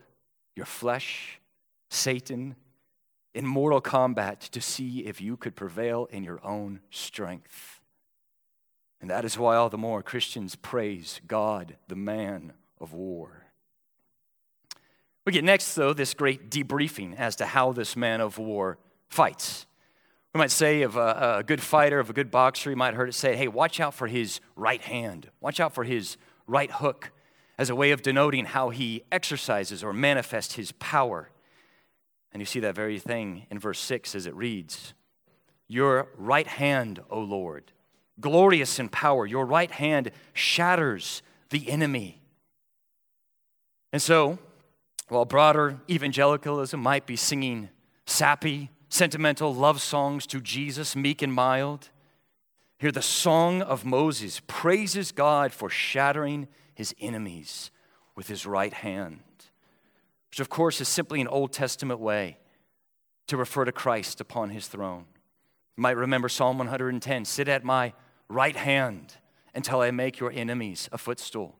your 0.58 0.66
flesh, 0.66 1.40
Satan, 1.88 2.56
in 3.32 3.46
mortal 3.46 3.80
combat 3.80 4.40
to 4.40 4.60
see 4.60 5.06
if 5.06 5.20
you 5.20 5.36
could 5.36 5.54
prevail 5.54 6.08
in 6.10 6.24
your 6.24 6.44
own 6.44 6.80
strength. 6.90 7.80
And 9.00 9.08
that 9.08 9.24
is 9.24 9.38
why 9.38 9.54
all 9.54 9.70
the 9.70 9.78
more 9.78 10.02
Christians 10.02 10.56
praise 10.56 11.20
God, 11.28 11.76
the 11.86 11.94
man 11.94 12.52
of 12.80 12.92
war. 12.92 13.44
We 15.24 15.32
get 15.32 15.44
next, 15.44 15.74
though, 15.74 15.92
this 15.92 16.12
great 16.12 16.50
debriefing 16.50 17.16
as 17.16 17.36
to 17.36 17.46
how 17.46 17.70
this 17.72 17.94
man 17.94 18.20
of 18.20 18.36
war 18.36 18.78
fights. 19.08 19.66
We 20.34 20.38
might 20.38 20.50
say 20.50 20.82
of 20.82 20.96
a, 20.96 21.36
a, 21.38 21.42
good 21.44 21.60
fighter, 21.60 22.00
of 22.00 22.10
a 22.10 22.12
good 22.12 22.32
boxer, 22.32 22.70
you 22.70 22.76
might 22.76 22.94
heard 22.94 23.08
it 23.08 23.14
say, 23.14 23.36
hey, 23.36 23.46
watch 23.46 23.78
out 23.78 23.94
for 23.94 24.08
his 24.08 24.40
right 24.56 24.82
hand. 24.82 25.30
Watch 25.40 25.60
out 25.60 25.72
for 25.72 25.84
his 25.84 26.16
right 26.46 26.70
hook 26.70 27.12
as 27.58 27.68
a 27.68 27.74
way 27.74 27.90
of 27.90 28.02
denoting 28.02 28.44
how 28.44 28.70
he 28.70 29.02
exercises 29.10 29.82
or 29.82 29.92
manifests 29.92 30.54
his 30.54 30.72
power. 30.72 31.30
And 32.32 32.40
you 32.40 32.46
see 32.46 32.60
that 32.60 32.74
very 32.74 32.98
thing 32.98 33.46
in 33.50 33.58
verse 33.58 33.80
6 33.80 34.14
as 34.14 34.26
it 34.26 34.34
reads 34.34 34.94
Your 35.66 36.08
right 36.16 36.46
hand, 36.46 37.00
O 37.10 37.20
Lord, 37.20 37.72
glorious 38.20 38.78
in 38.78 38.88
power, 38.88 39.26
your 39.26 39.44
right 39.44 39.70
hand 39.70 40.12
shatters 40.32 41.22
the 41.50 41.68
enemy. 41.68 42.20
And 43.92 44.00
so, 44.00 44.38
while 45.08 45.24
broader 45.24 45.80
evangelicalism 45.88 46.80
might 46.80 47.06
be 47.06 47.16
singing 47.16 47.70
sappy, 48.06 48.70
sentimental 48.88 49.54
love 49.54 49.80
songs 49.80 50.26
to 50.26 50.40
Jesus, 50.40 50.94
meek 50.94 51.22
and 51.22 51.32
mild. 51.32 51.88
Here, 52.78 52.92
the 52.92 53.02
song 53.02 53.62
of 53.62 53.84
Moses 53.84 54.40
praises 54.46 55.10
God 55.10 55.52
for 55.52 55.68
shattering 55.68 56.46
his 56.78 56.94
enemies 57.00 57.72
with 58.14 58.28
his 58.28 58.46
right 58.46 58.72
hand, 58.72 59.18
which, 60.30 60.38
of 60.38 60.48
course, 60.48 60.80
is 60.80 60.86
simply 60.86 61.20
an 61.20 61.26
Old 61.26 61.52
Testament 61.52 61.98
way 61.98 62.38
to 63.26 63.36
refer 63.36 63.64
to 63.64 63.72
Christ 63.72 64.20
upon 64.20 64.50
his 64.50 64.68
throne. 64.68 65.06
You 65.76 65.82
might 65.82 65.96
remember 65.96 66.28
Psalm 66.28 66.56
110 66.56 67.24
Sit 67.24 67.48
at 67.48 67.64
my 67.64 67.94
right 68.28 68.54
hand 68.54 69.16
until 69.56 69.80
I 69.80 69.90
make 69.90 70.20
your 70.20 70.30
enemies 70.30 70.88
a 70.92 70.98
footstool. 70.98 71.56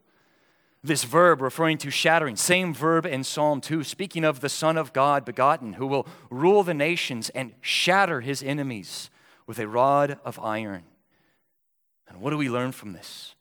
This 0.85 1.03
verb 1.03 1.43
referring 1.43 1.79
to 1.79 1.91
shattering, 1.91 2.37
same 2.37 2.73
verb 2.73 3.05
in 3.05 3.25
Psalm 3.25 3.61
2, 3.61 3.83
speaking 3.83 4.23
of 4.23 4.39
the 4.39 4.49
Son 4.49 4.77
of 4.77 4.93
God 4.93 5.25
begotten, 5.25 5.73
who 5.73 5.87
will 5.89 6.07
rule 6.31 6.63
the 6.63 6.75
nations 6.75 7.29
and 7.31 7.55
shatter 7.61 8.21
his 8.21 8.41
enemies 8.41 9.11
with 9.49 9.59
a 9.59 9.67
rod 9.67 10.21
of 10.25 10.39
iron. 10.39 10.85
And 12.07 12.21
what 12.21 12.31
do 12.31 12.37
we 12.37 12.49
learn 12.49 12.71
from 12.71 12.93
this? 12.93 13.35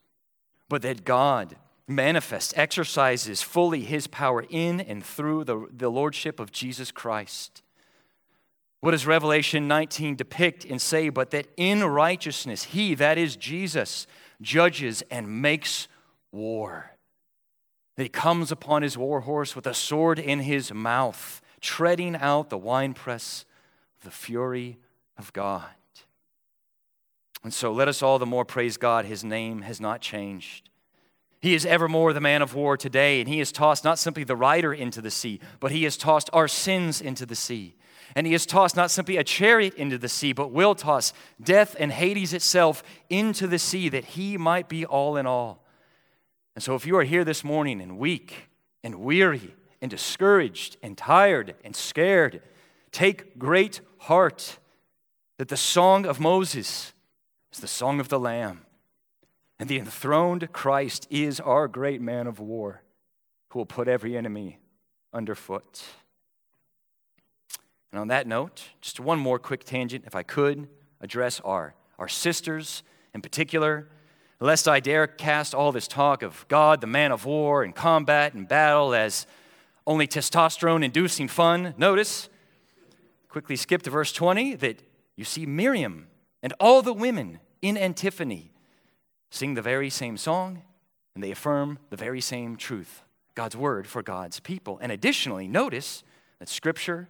But 0.70 0.82
that 0.82 1.06
God 1.06 1.56
manifests, 1.88 2.54
exercises 2.58 3.42
fully 3.42 3.82
his 3.82 4.08
power 4.08 4.46
in 4.50 4.82
and 4.82 5.04
through 5.04 5.46
the, 5.46 5.68
the 5.72 5.90
lordship 5.90 6.40
of 6.40 6.52
Jesus 6.52 6.92
Christ. 6.92 7.62
What 8.80 8.92
does 8.92 9.08
Revelation 9.08 9.68
19 9.68 10.16
depict 10.16 10.66
and 10.66 10.82
say 10.82 11.10
but 11.10 11.32
that 11.32 11.48
in 11.58 11.84
righteousness, 11.84 12.64
he, 12.64 12.94
that 12.96 13.18
is 13.18 13.36
Jesus, 13.36 14.06
judges 14.42 15.02
and 15.10 15.42
makes 15.42 15.88
war? 16.32 16.92
That 17.96 18.04
he 18.04 18.10
comes 18.10 18.52
upon 18.52 18.84
his 18.84 18.98
war 18.98 19.22
horse 19.22 19.56
with 19.56 19.66
a 19.66 19.74
sword 19.74 20.20
in 20.20 20.40
his 20.40 20.72
mouth, 20.72 21.42
treading 21.60 22.16
out 22.18 22.50
the 22.50 22.58
winepress 22.58 23.46
of 23.98 24.04
the 24.04 24.12
fury 24.12 24.78
of 25.18 25.34
God. 25.34 25.66
And 27.44 27.54
so 27.54 27.72
let 27.72 27.88
us 27.88 28.04
all 28.04 28.20
the 28.20 28.26
more 28.26 28.46
praise 28.46 28.78
God, 28.78 29.06
his 29.06 29.24
name 29.24 29.62
has 29.62 29.82
not 29.82 30.02
changed. 30.02 30.70
He 31.40 31.54
is 31.54 31.66
evermore 31.66 32.14
the 32.14 32.22
man 32.22 32.42
of 32.42 32.56
war 32.56 32.78
today, 32.78 33.20
and 33.20 33.30
he 33.30 33.40
has 33.40 33.52
tossed 33.52 33.84
not 33.84 34.00
simply 34.00 34.24
the 34.24 34.36
rider 34.36 34.74
into 34.74 35.02
the 35.02 35.12
sea, 35.12 35.40
but 35.60 35.72
he 35.72 35.84
has 35.84 35.96
tossed 35.96 36.30
our 36.34 36.48
sins 36.48 37.00
into 37.00 37.26
the 37.26 37.36
sea. 37.36 37.76
And 38.16 38.26
he 38.26 38.34
has 38.34 38.46
tossed 38.48 38.76
not 38.76 38.90
simply 38.90 39.18
a 39.18 39.24
chariot 39.24 39.76
into 39.76 39.98
the 39.98 40.10
sea, 40.10 40.34
but 40.34 40.52
will 40.52 40.74
toss 40.74 41.14
death 41.42 41.76
and 41.80 41.92
Hades 41.92 42.34
itself 42.34 42.82
into 43.10 43.46
the 43.46 43.60
sea 43.60 43.90
that 43.90 44.06
he 44.06 44.38
might 44.38 44.68
be 44.68 44.86
all 44.86 45.18
in 45.18 45.28
all. 45.28 45.64
And 46.56 46.64
so, 46.64 46.74
if 46.74 46.88
you 46.88 46.98
are 46.98 47.04
here 47.04 47.24
this 47.24 47.44
morning 47.44 47.82
and 47.82 48.00
weak 48.00 48.50
and 48.84 48.96
weary 48.96 49.54
and 49.80 49.92
discouraged 49.92 50.78
and 50.82 50.98
tired 50.98 51.54
and 51.64 51.76
scared, 51.76 52.42
take 52.92 53.38
great 53.38 53.82
heart 54.00 54.58
that 55.38 55.50
the 55.50 55.58
song 55.58 56.08
of 56.08 56.20
Moses 56.20 56.94
is 57.54 57.60
the 57.60 57.68
song 57.68 58.00
of 58.00 58.10
the 58.10 58.20
Lamb. 58.20 58.67
And 59.60 59.70
the 59.70 59.80
enthroned 59.80 60.52
Christ 60.54 61.08
is 61.10 61.40
our 61.40 61.68
great 61.68 62.02
man 62.02 62.28
of 62.28 62.40
war 62.40 62.84
who 63.50 63.60
will 63.60 63.66
put 63.66 63.88
every 63.88 64.16
enemy 64.16 64.60
underfoot. 65.14 65.84
And 67.92 68.00
on 68.00 68.08
that 68.10 68.28
note, 68.28 68.64
just 68.82 69.00
one 69.00 69.20
more 69.20 69.40
quick 69.40 69.64
tangent, 69.64 70.04
if 70.06 70.16
I 70.16 70.24
could 70.24 70.68
address 71.02 71.40
our, 71.42 71.74
our 71.98 72.08
sisters 72.08 72.84
in 73.14 73.22
particular, 73.22 73.88
lest 74.40 74.68
I 74.68 74.80
dare 74.80 75.08
cast 75.08 75.56
all 75.56 75.72
this 75.72 75.88
talk 75.88 76.22
of 76.22 76.48
God, 76.48 76.82
the 76.82 76.88
man 76.88 77.12
of 77.12 77.26
war, 77.26 77.64
and 77.64 77.74
combat 77.74 78.34
and 78.34 78.48
battle 78.48 78.94
as 78.94 79.26
only 79.88 80.08
testosterone 80.08 80.84
inducing 80.84 81.28
fun. 81.28 81.74
Notice, 81.78 82.30
quickly 83.30 83.56
skip 83.56 83.82
to 83.84 83.90
verse 83.90 84.12
20, 84.12 84.56
that 84.56 84.84
you 85.16 85.24
see 85.24 85.46
Miriam 85.46 86.08
and 86.44 86.54
all 86.60 86.82
the 86.82 86.94
women 86.94 87.40
in 87.62 87.78
antiphony 87.78 88.52
sing 89.30 89.54
the 89.54 89.62
very 89.62 89.90
same 89.90 90.18
song 90.18 90.62
and 91.16 91.24
they 91.24 91.32
affirm 91.32 91.80
the 91.90 91.98
very 91.98 92.22
same 92.22 92.56
truth 92.56 93.04
God's 93.36 93.56
word 93.56 93.88
for 93.88 94.02
God's 94.02 94.40
people. 94.40 94.80
And 94.82 94.92
additionally, 94.92 95.48
notice 95.48 96.04
that 96.40 96.50
Scripture 96.50 97.10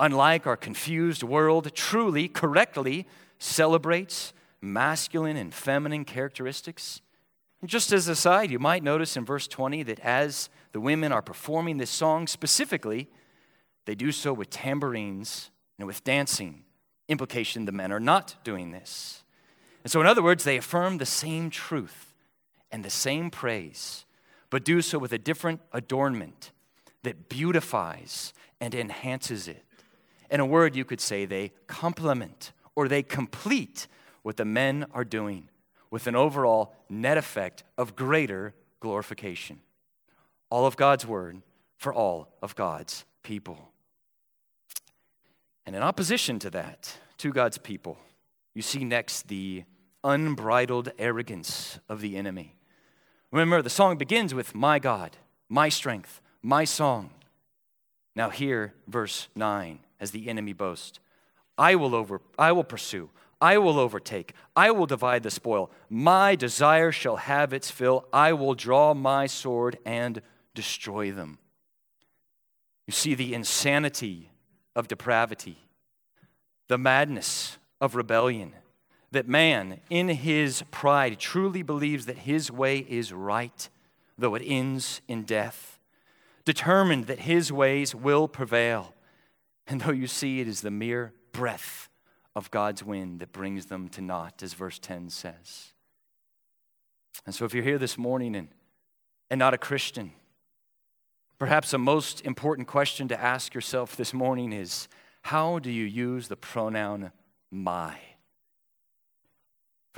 unlike 0.00 0.46
our 0.46 0.56
confused 0.56 1.22
world, 1.22 1.74
truly, 1.74 2.28
correctly 2.28 3.06
celebrates 3.38 4.32
masculine 4.60 5.36
and 5.36 5.52
feminine 5.52 6.04
characteristics. 6.04 7.00
Just 7.64 7.92
as 7.92 8.08
a 8.08 8.16
side, 8.16 8.50
you 8.50 8.58
might 8.58 8.82
notice 8.82 9.16
in 9.16 9.24
verse 9.24 9.48
20 9.48 9.82
that 9.84 10.00
as 10.00 10.48
the 10.72 10.80
women 10.80 11.12
are 11.12 11.22
performing 11.22 11.78
this 11.78 11.90
song 11.90 12.26
specifically, 12.26 13.08
they 13.84 13.94
do 13.94 14.12
so 14.12 14.32
with 14.32 14.50
tambourines 14.50 15.50
and 15.78 15.86
with 15.86 16.04
dancing. 16.04 16.64
Implication 17.08 17.64
the 17.64 17.72
men 17.72 17.90
are 17.90 18.00
not 18.00 18.36
doing 18.44 18.70
this. 18.70 19.24
And 19.88 19.92
so, 19.94 20.02
in 20.02 20.06
other 20.06 20.22
words, 20.22 20.44
they 20.44 20.58
affirm 20.58 20.98
the 20.98 21.06
same 21.06 21.48
truth 21.48 22.12
and 22.70 22.84
the 22.84 22.90
same 22.90 23.30
praise, 23.30 24.04
but 24.50 24.62
do 24.62 24.82
so 24.82 24.98
with 24.98 25.14
a 25.14 25.18
different 25.18 25.62
adornment 25.72 26.52
that 27.04 27.30
beautifies 27.30 28.34
and 28.60 28.74
enhances 28.74 29.48
it. 29.48 29.64
In 30.30 30.40
a 30.40 30.44
word, 30.44 30.76
you 30.76 30.84
could 30.84 31.00
say 31.00 31.24
they 31.24 31.52
complement 31.68 32.52
or 32.76 32.86
they 32.86 33.02
complete 33.02 33.86
what 34.20 34.36
the 34.36 34.44
men 34.44 34.84
are 34.92 35.06
doing 35.06 35.48
with 35.90 36.06
an 36.06 36.14
overall 36.14 36.74
net 36.90 37.16
effect 37.16 37.64
of 37.78 37.96
greater 37.96 38.52
glorification. 38.80 39.58
All 40.50 40.66
of 40.66 40.76
God's 40.76 41.06
word 41.06 41.40
for 41.78 41.94
all 41.94 42.28
of 42.42 42.54
God's 42.54 43.06
people. 43.22 43.70
And 45.64 45.74
in 45.74 45.80
opposition 45.80 46.38
to 46.40 46.50
that, 46.50 46.94
to 47.16 47.32
God's 47.32 47.56
people, 47.56 47.96
you 48.52 48.60
see 48.60 48.84
next 48.84 49.28
the 49.28 49.64
unbridled 50.04 50.92
arrogance 50.98 51.78
of 51.88 52.00
the 52.00 52.16
enemy. 52.16 52.54
Remember, 53.30 53.62
the 53.62 53.70
song 53.70 53.96
begins 53.96 54.34
with 54.34 54.54
My 54.54 54.78
God, 54.78 55.16
my 55.48 55.68
strength, 55.68 56.20
my 56.42 56.64
song. 56.64 57.10
Now, 58.14 58.30
here, 58.30 58.74
verse 58.86 59.28
9 59.34 59.80
as 60.00 60.10
the 60.10 60.28
enemy 60.28 60.52
boasts. 60.52 60.98
I 61.56 61.74
will 61.74 61.94
over 61.94 62.20
I 62.38 62.52
will 62.52 62.64
pursue. 62.64 63.10
I 63.40 63.58
will 63.58 63.78
overtake. 63.78 64.32
I 64.56 64.70
will 64.72 64.86
divide 64.86 65.22
the 65.22 65.30
spoil. 65.30 65.70
My 65.88 66.34
desire 66.34 66.90
shall 66.90 67.16
have 67.16 67.52
its 67.52 67.70
fill. 67.70 68.06
I 68.12 68.32
will 68.32 68.54
draw 68.54 68.94
my 68.94 69.26
sword 69.26 69.78
and 69.84 70.20
destroy 70.54 71.12
them. 71.12 71.38
You 72.86 72.92
see 72.92 73.14
the 73.14 73.34
insanity 73.34 74.30
of 74.74 74.88
depravity, 74.88 75.58
the 76.66 76.78
madness 76.78 77.58
of 77.80 77.94
rebellion, 77.94 78.54
that 79.10 79.28
man, 79.28 79.80
in 79.88 80.08
his 80.08 80.62
pride, 80.70 81.18
truly 81.18 81.62
believes 81.62 82.06
that 82.06 82.18
his 82.18 82.50
way 82.50 82.78
is 82.78 83.12
right, 83.12 83.68
though 84.16 84.34
it 84.34 84.42
ends 84.44 85.00
in 85.08 85.24
death, 85.24 85.78
determined 86.44 87.06
that 87.06 87.20
his 87.20 87.50
ways 87.52 87.94
will 87.94 88.28
prevail 88.28 88.94
and 89.68 89.82
though 89.82 89.92
you 89.92 90.06
see 90.06 90.40
it 90.40 90.48
is 90.48 90.62
the 90.62 90.70
mere 90.70 91.12
breath 91.32 91.90
of 92.34 92.50
God's 92.50 92.82
wind 92.82 93.20
that 93.20 93.32
brings 93.32 93.66
them 93.66 93.88
to 93.90 94.00
naught, 94.00 94.42
as 94.42 94.54
verse 94.54 94.78
10 94.78 95.10
says. 95.10 95.72
And 97.26 97.34
so, 97.34 97.44
if 97.44 97.52
you're 97.52 97.64
here 97.64 97.78
this 97.78 97.98
morning 97.98 98.34
and, 98.34 98.48
and 99.30 99.38
not 99.38 99.54
a 99.54 99.58
Christian, 99.58 100.12
perhaps 101.38 101.70
the 101.70 101.78
most 101.78 102.22
important 102.22 102.66
question 102.66 103.08
to 103.08 103.20
ask 103.20 103.54
yourself 103.54 103.94
this 103.94 104.14
morning 104.14 104.52
is 104.52 104.88
how 105.22 105.58
do 105.58 105.70
you 105.70 105.84
use 105.84 106.28
the 106.28 106.36
pronoun 106.36 107.12
my? 107.50 107.98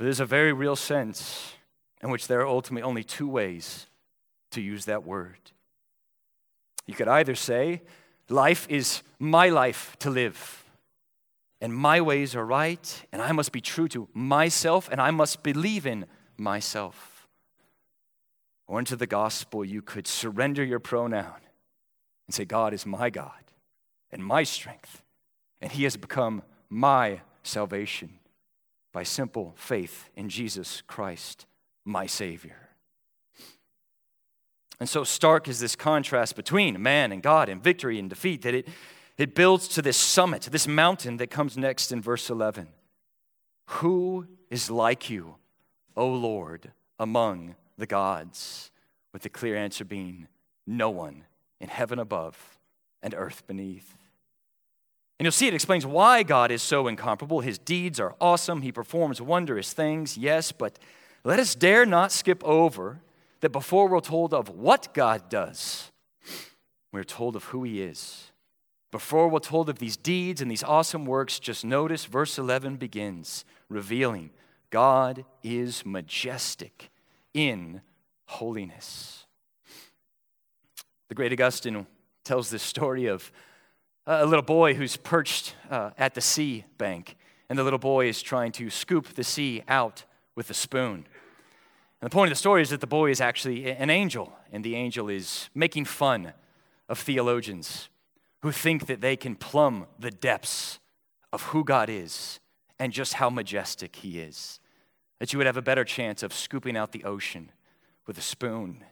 For 0.01 0.05
there's 0.05 0.19
a 0.19 0.25
very 0.25 0.51
real 0.51 0.75
sense 0.75 1.53
in 2.01 2.09
which 2.09 2.25
there 2.25 2.39
are 2.39 2.47
ultimately 2.47 2.81
only 2.81 3.03
two 3.03 3.27
ways 3.27 3.85
to 4.49 4.59
use 4.59 4.85
that 4.85 5.05
word. 5.05 5.51
You 6.87 6.95
could 6.95 7.07
either 7.07 7.35
say, 7.35 7.83
Life 8.27 8.65
is 8.67 9.03
my 9.19 9.49
life 9.49 9.95
to 9.99 10.09
live. 10.09 10.65
And 11.61 11.71
my 11.71 12.01
ways 12.01 12.35
are 12.35 12.43
right, 12.43 13.05
and 13.11 13.21
I 13.21 13.31
must 13.31 13.51
be 13.51 13.61
true 13.61 13.87
to 13.89 14.07
myself, 14.11 14.89
and 14.91 14.99
I 14.99 15.11
must 15.11 15.43
believe 15.43 15.85
in 15.85 16.07
myself. 16.35 17.27
Or 18.65 18.79
into 18.79 18.95
the 18.95 19.05
gospel, 19.05 19.63
you 19.63 19.83
could 19.83 20.07
surrender 20.07 20.63
your 20.63 20.79
pronoun 20.79 21.41
and 22.25 22.33
say, 22.33 22.43
God 22.43 22.73
is 22.73 22.87
my 22.87 23.11
God 23.11 23.43
and 24.11 24.25
my 24.25 24.41
strength, 24.41 25.03
and 25.61 25.71
He 25.71 25.83
has 25.83 25.95
become 25.95 26.41
my 26.71 27.21
salvation 27.43 28.17
by 28.91 29.03
simple 29.03 29.53
faith 29.55 30.09
in 30.15 30.29
Jesus 30.29 30.81
Christ, 30.87 31.45
my 31.85 32.05
Savior. 32.05 32.69
And 34.79 34.89
so 34.89 35.03
stark 35.03 35.47
is 35.47 35.59
this 35.59 35.75
contrast 35.75 36.35
between 36.35 36.81
man 36.81 37.11
and 37.11 37.21
God 37.21 37.49
and 37.49 37.63
victory 37.63 37.99
and 37.99 38.09
defeat 38.09 38.41
that 38.41 38.55
it, 38.55 38.67
it 39.17 39.35
builds 39.35 39.67
to 39.69 39.81
this 39.81 39.95
summit, 39.95 40.49
this 40.51 40.67
mountain 40.67 41.17
that 41.17 41.29
comes 41.29 41.55
next 41.55 41.91
in 41.91 42.01
verse 42.01 42.29
11. 42.29 42.67
Who 43.65 44.27
is 44.49 44.71
like 44.71 45.09
you, 45.09 45.35
O 45.95 46.07
Lord, 46.07 46.71
among 46.97 47.55
the 47.77 47.85
gods? 47.85 48.71
With 49.13 49.21
the 49.21 49.29
clear 49.29 49.55
answer 49.55 49.85
being, 49.85 50.27
no 50.65 50.89
one 50.89 51.25
in 51.59 51.69
heaven 51.69 51.99
above 51.99 52.57
and 53.03 53.13
earth 53.15 53.45
beneath. 53.45 53.95
And 55.21 55.25
you'll 55.27 55.33
see 55.33 55.45
it 55.45 55.53
explains 55.53 55.85
why 55.85 56.23
God 56.23 56.49
is 56.49 56.63
so 56.63 56.87
incomparable. 56.87 57.41
His 57.41 57.59
deeds 57.59 57.99
are 57.99 58.15
awesome, 58.19 58.63
He 58.63 58.71
performs 58.71 59.21
wondrous 59.21 59.71
things, 59.71 60.17
yes, 60.17 60.51
but 60.51 60.79
let 61.23 61.37
us 61.37 61.53
dare 61.53 61.85
not 61.85 62.11
skip 62.11 62.43
over 62.43 63.01
that 63.41 63.51
before 63.51 63.87
we're 63.87 63.99
told 63.99 64.33
of 64.33 64.49
what 64.49 64.95
God 64.95 65.29
does, 65.29 65.91
we're 66.91 67.03
told 67.03 67.35
of 67.35 67.43
who 67.43 67.61
He 67.61 67.83
is. 67.83 68.31
Before 68.89 69.27
we're 69.27 69.37
told 69.37 69.69
of 69.69 69.77
these 69.77 69.95
deeds 69.95 70.41
and 70.41 70.49
these 70.49 70.63
awesome 70.63 71.05
works, 71.05 71.37
just 71.37 71.63
notice 71.63 72.05
verse 72.05 72.39
11 72.39 72.77
begins 72.77 73.45
revealing 73.69 74.31
God 74.71 75.23
is 75.43 75.85
majestic 75.85 76.89
in 77.35 77.81
holiness. 78.25 79.27
The 81.09 81.15
great 81.15 81.31
Augustine 81.31 81.85
tells 82.23 82.49
this 82.49 82.63
story 82.63 83.05
of 83.05 83.31
a 84.07 84.25
little 84.25 84.43
boy 84.43 84.73
who's 84.73 84.97
perched 84.97 85.55
uh, 85.69 85.91
at 85.97 86.15
the 86.15 86.21
sea 86.21 86.65
bank, 86.77 87.15
and 87.49 87.57
the 87.57 87.63
little 87.63 87.79
boy 87.79 88.07
is 88.07 88.21
trying 88.21 88.51
to 88.53 88.69
scoop 88.69 89.13
the 89.13 89.23
sea 89.23 89.63
out 89.67 90.05
with 90.35 90.49
a 90.49 90.53
spoon. 90.53 91.05
And 92.01 92.09
the 92.09 92.13
point 92.13 92.31
of 92.31 92.35
the 92.35 92.39
story 92.39 92.61
is 92.61 92.69
that 92.71 92.81
the 92.81 92.87
boy 92.87 93.11
is 93.11 93.21
actually 93.21 93.69
an 93.69 93.89
angel, 93.89 94.33
and 94.51 94.63
the 94.63 94.75
angel 94.75 95.07
is 95.09 95.49
making 95.53 95.85
fun 95.85 96.33
of 96.89 96.97
theologians 96.97 97.89
who 98.41 98.51
think 98.51 98.87
that 98.87 99.01
they 99.01 99.15
can 99.15 99.35
plumb 99.35 99.85
the 99.99 100.11
depths 100.11 100.79
of 101.31 101.43
who 101.43 101.63
God 101.63 101.89
is 101.89 102.39
and 102.79 102.91
just 102.91 103.13
how 103.13 103.29
majestic 103.29 103.97
He 103.97 104.19
is. 104.19 104.59
That 105.19 105.31
you 105.31 105.37
would 105.37 105.45
have 105.45 105.57
a 105.57 105.61
better 105.61 105.83
chance 105.83 106.23
of 106.23 106.33
scooping 106.33 106.75
out 106.75 106.91
the 106.91 107.03
ocean 107.03 107.51
with 108.07 108.17
a 108.17 108.21
spoon. 108.21 108.83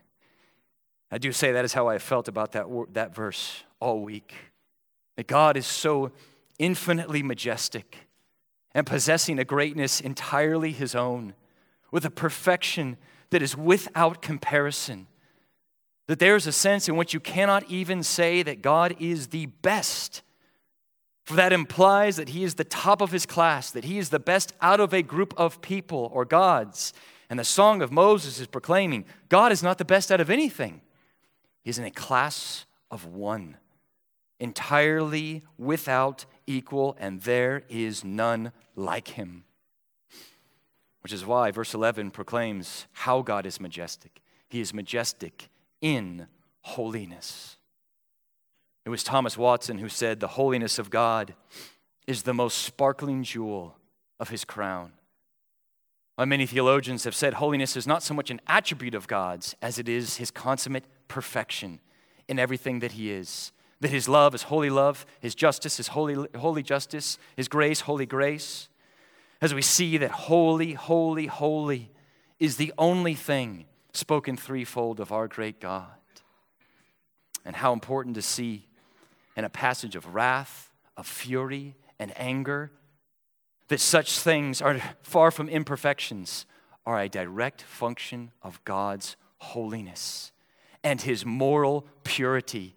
I 1.11 1.17
do 1.17 1.31
say 1.31 1.51
that 1.51 1.65
is 1.65 1.73
how 1.73 1.87
I 1.87 1.97
felt 1.97 2.27
about 2.27 2.51
that, 2.51 2.67
that 2.93 3.15
verse 3.15 3.63
all 3.79 4.01
week. 4.01 4.35
That 5.19 5.27
God 5.27 5.57
is 5.57 5.67
so 5.67 6.13
infinitely 6.59 7.21
majestic 7.23 8.07
and 8.73 8.87
possessing 8.87 9.37
a 9.37 9.43
greatness 9.43 9.99
entirely 9.99 10.71
His 10.71 10.95
own 10.95 11.33
with 11.91 12.05
a 12.05 12.09
perfection 12.09 12.95
that 13.31 13.41
is 13.41 13.57
without 13.57 14.21
comparison. 14.21 15.07
That 16.07 16.19
there's 16.19 16.47
a 16.47 16.53
sense 16.53 16.87
in 16.87 16.95
which 16.95 17.13
you 17.13 17.19
cannot 17.19 17.69
even 17.69 18.01
say 18.01 18.43
that 18.43 18.61
God 18.61 18.95
is 18.97 19.27
the 19.27 19.47
best. 19.47 20.21
For 21.25 21.35
that 21.35 21.51
implies 21.51 22.15
that 22.15 22.29
he 22.29 22.45
is 22.45 22.55
the 22.55 22.63
top 22.63 23.01
of 23.01 23.11
his 23.11 23.25
class, 23.25 23.71
that 23.71 23.83
he 23.83 23.97
is 23.97 24.11
the 24.11 24.19
best 24.19 24.53
out 24.61 24.79
of 24.79 24.93
a 24.93 25.01
group 25.01 25.33
of 25.35 25.61
people 25.61 26.09
or 26.13 26.23
gods. 26.23 26.93
And 27.29 27.37
the 27.37 27.43
Song 27.43 27.81
of 27.81 27.91
Moses 27.91 28.39
is 28.39 28.47
proclaiming 28.47 29.03
God 29.27 29.51
is 29.51 29.61
not 29.61 29.79
the 29.79 29.83
best 29.83 30.13
out 30.13 30.21
of 30.21 30.29
anything, 30.29 30.79
he's 31.61 31.77
in 31.77 31.83
a 31.83 31.91
class 31.91 32.65
of 32.89 33.05
one, 33.05 33.57
entirely 34.39 35.43
without 35.57 36.25
equal, 36.47 36.95
and 36.99 37.21
there 37.21 37.63
is 37.69 38.03
none 38.03 38.51
like 38.75 39.09
him. 39.09 39.43
Which 41.01 41.13
is 41.13 41.25
why 41.25 41.51
verse 41.51 41.73
11 41.73 42.11
proclaims 42.11 42.85
how 42.91 43.21
God 43.21 43.45
is 43.45 43.59
majestic. 43.59 44.21
He 44.47 44.59
is 44.59 44.73
majestic 44.73 45.49
in 45.81 46.27
holiness. 46.61 47.57
It 48.85 48.89
was 48.89 49.03
Thomas 49.03 49.37
Watson 49.37 49.77
who 49.77 49.89
said, 49.89 50.19
The 50.19 50.27
holiness 50.29 50.79
of 50.79 50.89
God 50.89 51.35
is 52.07 52.23
the 52.23 52.33
most 52.33 52.59
sparkling 52.59 53.23
jewel 53.23 53.75
of 54.19 54.29
his 54.29 54.43
crown. 54.43 54.93
While 56.15 56.25
many 56.25 56.45
theologians 56.45 57.05
have 57.05 57.15
said 57.15 57.35
holiness 57.35 57.77
is 57.77 57.87
not 57.87 58.03
so 58.03 58.13
much 58.13 58.29
an 58.29 58.41
attribute 58.47 58.95
of 58.95 59.07
God's 59.07 59.55
as 59.61 59.79
it 59.79 59.87
is 59.87 60.17
his 60.17 60.31
consummate 60.31 60.83
perfection 61.07 61.79
in 62.27 62.39
everything 62.39 62.79
that 62.79 62.93
he 62.93 63.11
is. 63.11 63.53
That 63.81 63.91
his 63.91 64.09
love 64.09 64.35
is 64.35 64.43
holy 64.43 64.69
love, 64.69 65.05
his 65.21 65.35
justice 65.35 65.79
is 65.79 65.89
holy, 65.89 66.27
holy 66.35 66.63
justice, 66.63 67.17
his 67.35 67.47
grace, 67.47 67.81
holy 67.81 68.05
grace 68.05 68.69
as 69.41 69.53
we 69.53 69.61
see 69.61 69.97
that 69.97 70.11
holy, 70.11 70.73
holy, 70.73 71.27
holy 71.27 71.91
is 72.39 72.57
the 72.57 72.73
only 72.77 73.13
thing 73.13 73.65
spoken 73.93 74.35
threefold 74.35 74.99
of 74.99 75.11
our 75.11 75.27
great 75.27 75.59
God. 75.59 75.87
And 77.45 77.55
how 77.55 77.73
important 77.73 78.15
to 78.15 78.21
see 78.21 78.67
in 79.35 79.45
a 79.45 79.49
passage 79.49 79.95
of 79.95 80.13
wrath, 80.13 80.71
of 80.97 81.07
fury, 81.07 81.75
and 81.97 82.11
anger 82.17 82.71
that 83.69 83.79
such 83.79 84.19
things 84.19 84.61
are 84.61 84.79
far 85.01 85.31
from 85.31 85.47
imperfections, 85.47 86.45
are 86.85 86.99
a 86.99 87.09
direct 87.09 87.61
function 87.61 88.31
of 88.41 88.63
God's 88.65 89.15
holiness 89.37 90.31
and 90.83 91.01
his 91.01 91.25
moral 91.25 91.85
purity. 92.03 92.75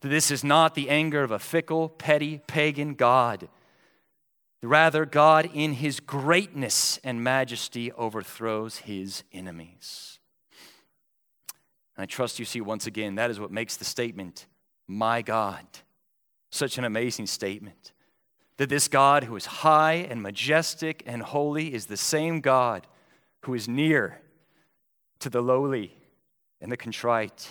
That 0.00 0.08
this 0.08 0.30
is 0.30 0.44
not 0.44 0.74
the 0.74 0.90
anger 0.90 1.22
of 1.22 1.30
a 1.30 1.38
fickle, 1.38 1.88
petty, 1.88 2.40
pagan 2.46 2.94
God 2.94 3.48
Rather, 4.66 5.06
God, 5.06 5.48
in 5.52 5.74
his 5.74 6.00
greatness 6.00 6.98
and 7.04 7.22
majesty, 7.22 7.92
overthrows 7.92 8.78
his 8.78 9.22
enemies. 9.32 10.18
And 11.96 12.02
I 12.02 12.06
trust 12.06 12.38
you 12.38 12.44
see 12.44 12.60
once 12.60 12.86
again 12.86 13.14
that 13.14 13.30
is 13.30 13.38
what 13.38 13.50
makes 13.50 13.76
the 13.76 13.84
statement, 13.84 14.46
my 14.86 15.22
God, 15.22 15.64
such 16.50 16.78
an 16.78 16.84
amazing 16.84 17.26
statement. 17.26 17.92
That 18.56 18.68
this 18.68 18.88
God 18.88 19.24
who 19.24 19.36
is 19.36 19.46
high 19.46 20.06
and 20.10 20.22
majestic 20.22 21.02
and 21.06 21.22
holy 21.22 21.72
is 21.74 21.86
the 21.86 21.96
same 21.96 22.40
God 22.40 22.86
who 23.42 23.54
is 23.54 23.68
near 23.68 24.20
to 25.20 25.30
the 25.30 25.42
lowly 25.42 25.94
and 26.60 26.72
the 26.72 26.76
contrite. 26.76 27.48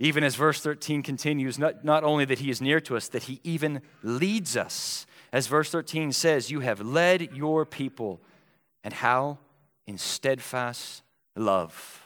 Even 0.00 0.22
as 0.22 0.36
verse 0.36 0.60
13 0.60 1.02
continues, 1.02 1.58
not, 1.58 1.84
not 1.84 2.04
only 2.04 2.24
that 2.24 2.38
he 2.38 2.50
is 2.50 2.60
near 2.60 2.80
to 2.80 2.96
us, 2.96 3.08
that 3.08 3.24
he 3.24 3.40
even 3.42 3.82
leads 4.02 4.56
us 4.56 5.06
as 5.32 5.46
verse 5.46 5.70
13 5.70 6.12
says, 6.12 6.50
You 6.50 6.60
have 6.60 6.80
led 6.80 7.34
your 7.34 7.64
people. 7.66 8.20
And 8.82 8.94
how? 8.94 9.38
In 9.86 9.98
steadfast 9.98 11.02
love. 11.36 12.02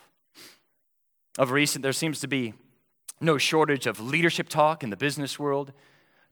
Of 1.37 1.51
recent, 1.51 1.83
there 1.83 1.93
seems 1.93 2.19
to 2.19 2.27
be 2.27 2.53
no 3.19 3.37
shortage 3.37 3.87
of 3.87 3.99
leadership 3.99 4.49
talk 4.49 4.83
in 4.83 4.89
the 4.89 4.97
business 4.97 5.39
world. 5.39 5.71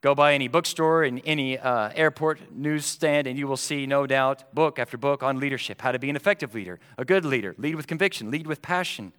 Go 0.02 0.16
by 0.16 0.34
any 0.34 0.48
bookstore 0.48 1.04
in 1.04 1.20
any 1.20 1.58
uh, 1.58 1.92
airport 1.96 2.40
newsstand, 2.52 3.28
and 3.28 3.38
you 3.38 3.48
will 3.48 3.58
see, 3.58 3.86
no 3.86 4.08
doubt, 4.08 4.54
book 4.54 4.80
after 4.80 4.98
book 4.98 5.22
on 5.22 5.40
leadership 5.40 5.82
how 5.82 5.92
to 5.92 6.00
be 6.00 6.10
an 6.10 6.16
effective 6.16 6.56
leader, 6.56 6.80
a 6.98 7.06
good 7.06 7.24
leader, 7.24 7.56
lead 7.58 7.76
with 7.76 7.88
conviction, 7.88 8.32
lead 8.32 8.48
with 8.48 8.62
passion. 8.62 9.14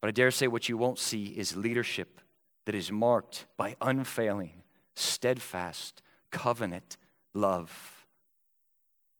But 0.00 0.08
I 0.08 0.10
dare 0.12 0.30
say 0.30 0.46
what 0.46 0.68
you 0.68 0.76
won't 0.76 0.98
see 0.98 1.26
is 1.26 1.56
leadership 1.56 2.20
that 2.66 2.74
is 2.74 2.92
marked 2.92 3.46
by 3.56 3.76
unfailing, 3.80 4.62
steadfast, 4.94 6.02
covenant 6.30 6.96
love. 7.34 8.06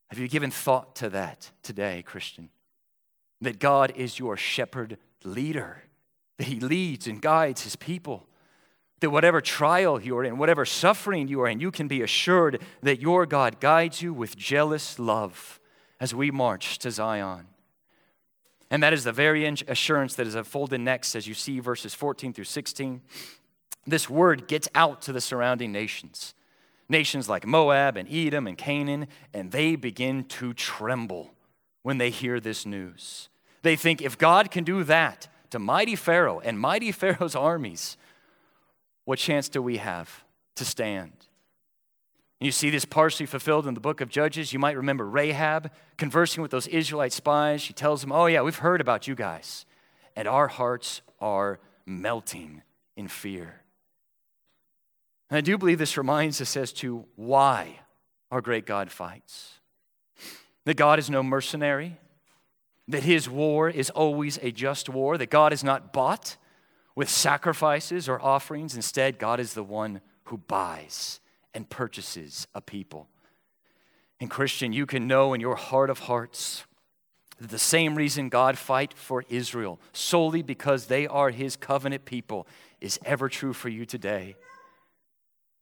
Have 0.09 0.19
you 0.19 0.27
given 0.27 0.51
thought 0.51 0.95
to 0.97 1.09
that 1.09 1.51
today, 1.63 2.03
Christian? 2.05 2.49
That 3.41 3.59
God 3.59 3.93
is 3.95 4.19
your 4.19 4.37
shepherd 4.37 4.97
leader, 5.23 5.83
that 6.37 6.47
He 6.47 6.59
leads 6.59 7.07
and 7.07 7.21
guides 7.21 7.63
His 7.63 7.75
people. 7.75 8.25
That 9.01 9.11
whatever 9.11 9.39
trial 9.39 10.01
you 10.01 10.17
are 10.17 10.23
in, 10.23 10.37
whatever 10.37 10.65
suffering 10.65 11.27
you 11.27 11.41
are 11.41 11.47
in, 11.47 11.59
you 11.59 11.71
can 11.71 11.87
be 11.87 12.01
assured 12.01 12.61
that 12.83 12.99
your 12.99 13.25
God 13.25 13.59
guides 13.59 14.01
you 14.01 14.13
with 14.13 14.35
jealous 14.35 14.99
love 14.99 15.59
as 15.99 16.13
we 16.13 16.31
march 16.31 16.79
to 16.79 16.91
Zion. 16.91 17.47
And 18.71 18.83
that 18.83 18.93
is 18.93 19.03
the 19.03 19.11
very 19.11 19.45
assurance 19.45 20.15
that 20.15 20.27
is 20.27 20.35
unfolded 20.35 20.79
next 20.81 21.15
as 21.15 21.27
you 21.27 21.33
see 21.33 21.59
verses 21.59 21.95
14 21.95 22.33
through 22.33 22.43
16. 22.43 23.01
This 23.87 24.09
word 24.09 24.47
gets 24.47 24.67
out 24.75 25.01
to 25.03 25.13
the 25.13 25.21
surrounding 25.21 25.71
nations 25.71 26.33
nations 26.89 27.29
like 27.29 27.45
Moab 27.45 27.95
and 27.95 28.11
Edom 28.11 28.47
and 28.47 28.57
Canaan, 28.57 29.07
and 29.31 29.51
they 29.51 29.75
begin 29.75 30.23
to 30.23 30.53
tremble 30.53 31.31
when 31.83 31.99
they 31.99 32.09
hear 32.09 32.39
this 32.39 32.65
news. 32.65 33.29
They 33.61 33.75
think 33.75 34.01
if 34.01 34.17
God 34.17 34.51
can 34.51 34.63
do 34.63 34.83
that 34.85 35.27
to 35.51 35.59
mighty 35.59 35.95
Pharaoh 35.95 36.39
and 36.39 36.59
mighty 36.59 36.91
Pharaoh's 37.03 37.35
armies, 37.35 37.95
what 39.05 39.19
chance 39.19 39.49
do 39.49 39.61
we 39.61 39.77
have 39.77 40.23
to 40.55 40.65
stand? 40.65 41.13
And 42.39 42.45
you 42.45 42.51
see 42.53 42.69
this 42.69 42.85
partially 42.85 43.25
fulfilled 43.25 43.67
in 43.67 43.73
the 43.73 43.81
book 43.81 43.99
of 43.99 44.07
Judges. 44.07 44.53
You 44.53 44.59
might 44.59 44.77
remember 44.77 45.05
Rahab 45.05 45.71
conversing 45.97 46.41
with 46.41 46.51
those 46.51 46.67
Israelite 46.67 47.11
spies. 47.11 47.61
She 47.61 47.73
tells 47.73 48.01
them, 48.01 48.13
Oh, 48.13 48.27
yeah, 48.27 48.41
we've 48.41 48.55
heard 48.55 48.79
about 48.79 49.07
you 49.07 49.15
guys, 49.15 49.65
and 50.15 50.27
our 50.27 50.47
hearts 50.47 51.01
are 51.19 51.59
melting 51.85 52.61
in 52.95 53.09
fear. 53.09 53.61
And 55.29 55.37
I 55.37 55.41
do 55.41 55.57
believe 55.57 55.79
this 55.79 55.97
reminds 55.97 56.39
us 56.39 56.55
as 56.55 56.71
to 56.73 57.05
why 57.15 57.81
our 58.31 58.41
great 58.41 58.65
God 58.65 58.89
fights. 58.89 59.55
That 60.63 60.77
God 60.77 60.97
is 60.97 61.09
no 61.09 61.21
mercenary, 61.21 61.97
that 62.87 63.03
his 63.03 63.29
war 63.29 63.69
is 63.69 63.89
always 63.89 64.39
a 64.41 64.51
just 64.51 64.87
war, 64.87 65.17
that 65.17 65.29
God 65.29 65.51
is 65.51 65.63
not 65.63 65.91
bought 65.91 66.37
with 66.95 67.09
sacrifices 67.09 68.07
or 68.07 68.21
offerings. 68.21 68.75
Instead, 68.75 69.19
God 69.19 69.41
is 69.41 69.53
the 69.53 69.63
one 69.63 69.99
who 70.25 70.37
buys 70.37 71.19
and 71.53 71.69
purchases 71.69 72.47
a 72.53 72.61
people. 72.61 73.07
And, 74.19 74.29
Christian, 74.29 74.73
you 74.73 74.85
can 74.85 75.07
know 75.07 75.33
in 75.33 75.41
your 75.41 75.55
heart 75.55 75.89
of 75.89 75.99
hearts 75.99 76.65
that 77.39 77.49
the 77.49 77.59
same 77.59 77.95
reason 77.95 78.29
God 78.29 78.57
fight 78.57 78.93
for 78.93 79.23
Israel, 79.29 79.79
solely 79.93 80.41
because 80.41 80.85
they 80.85 81.07
are 81.07 81.29
his 81.29 81.55
covenant 81.55 82.05
people, 82.05 82.47
is 82.81 82.99
ever 83.05 83.29
true 83.29 83.53
for 83.53 83.69
you 83.69 83.85
today 83.85 84.35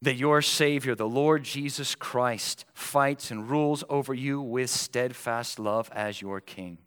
that 0.02 0.16
your 0.16 0.42
Savior, 0.42 0.94
the 0.96 1.08
Lord 1.08 1.44
Jesus 1.44 1.96
Christ, 1.96 2.66
fights 2.74 3.32
and 3.32 3.50
rules 3.50 3.84
over 3.90 4.14
you 4.14 4.42
with 4.42 4.70
steadfast 4.70 5.58
love 5.60 5.90
as 5.94 6.22
your 6.22 6.40
King. 6.40 6.78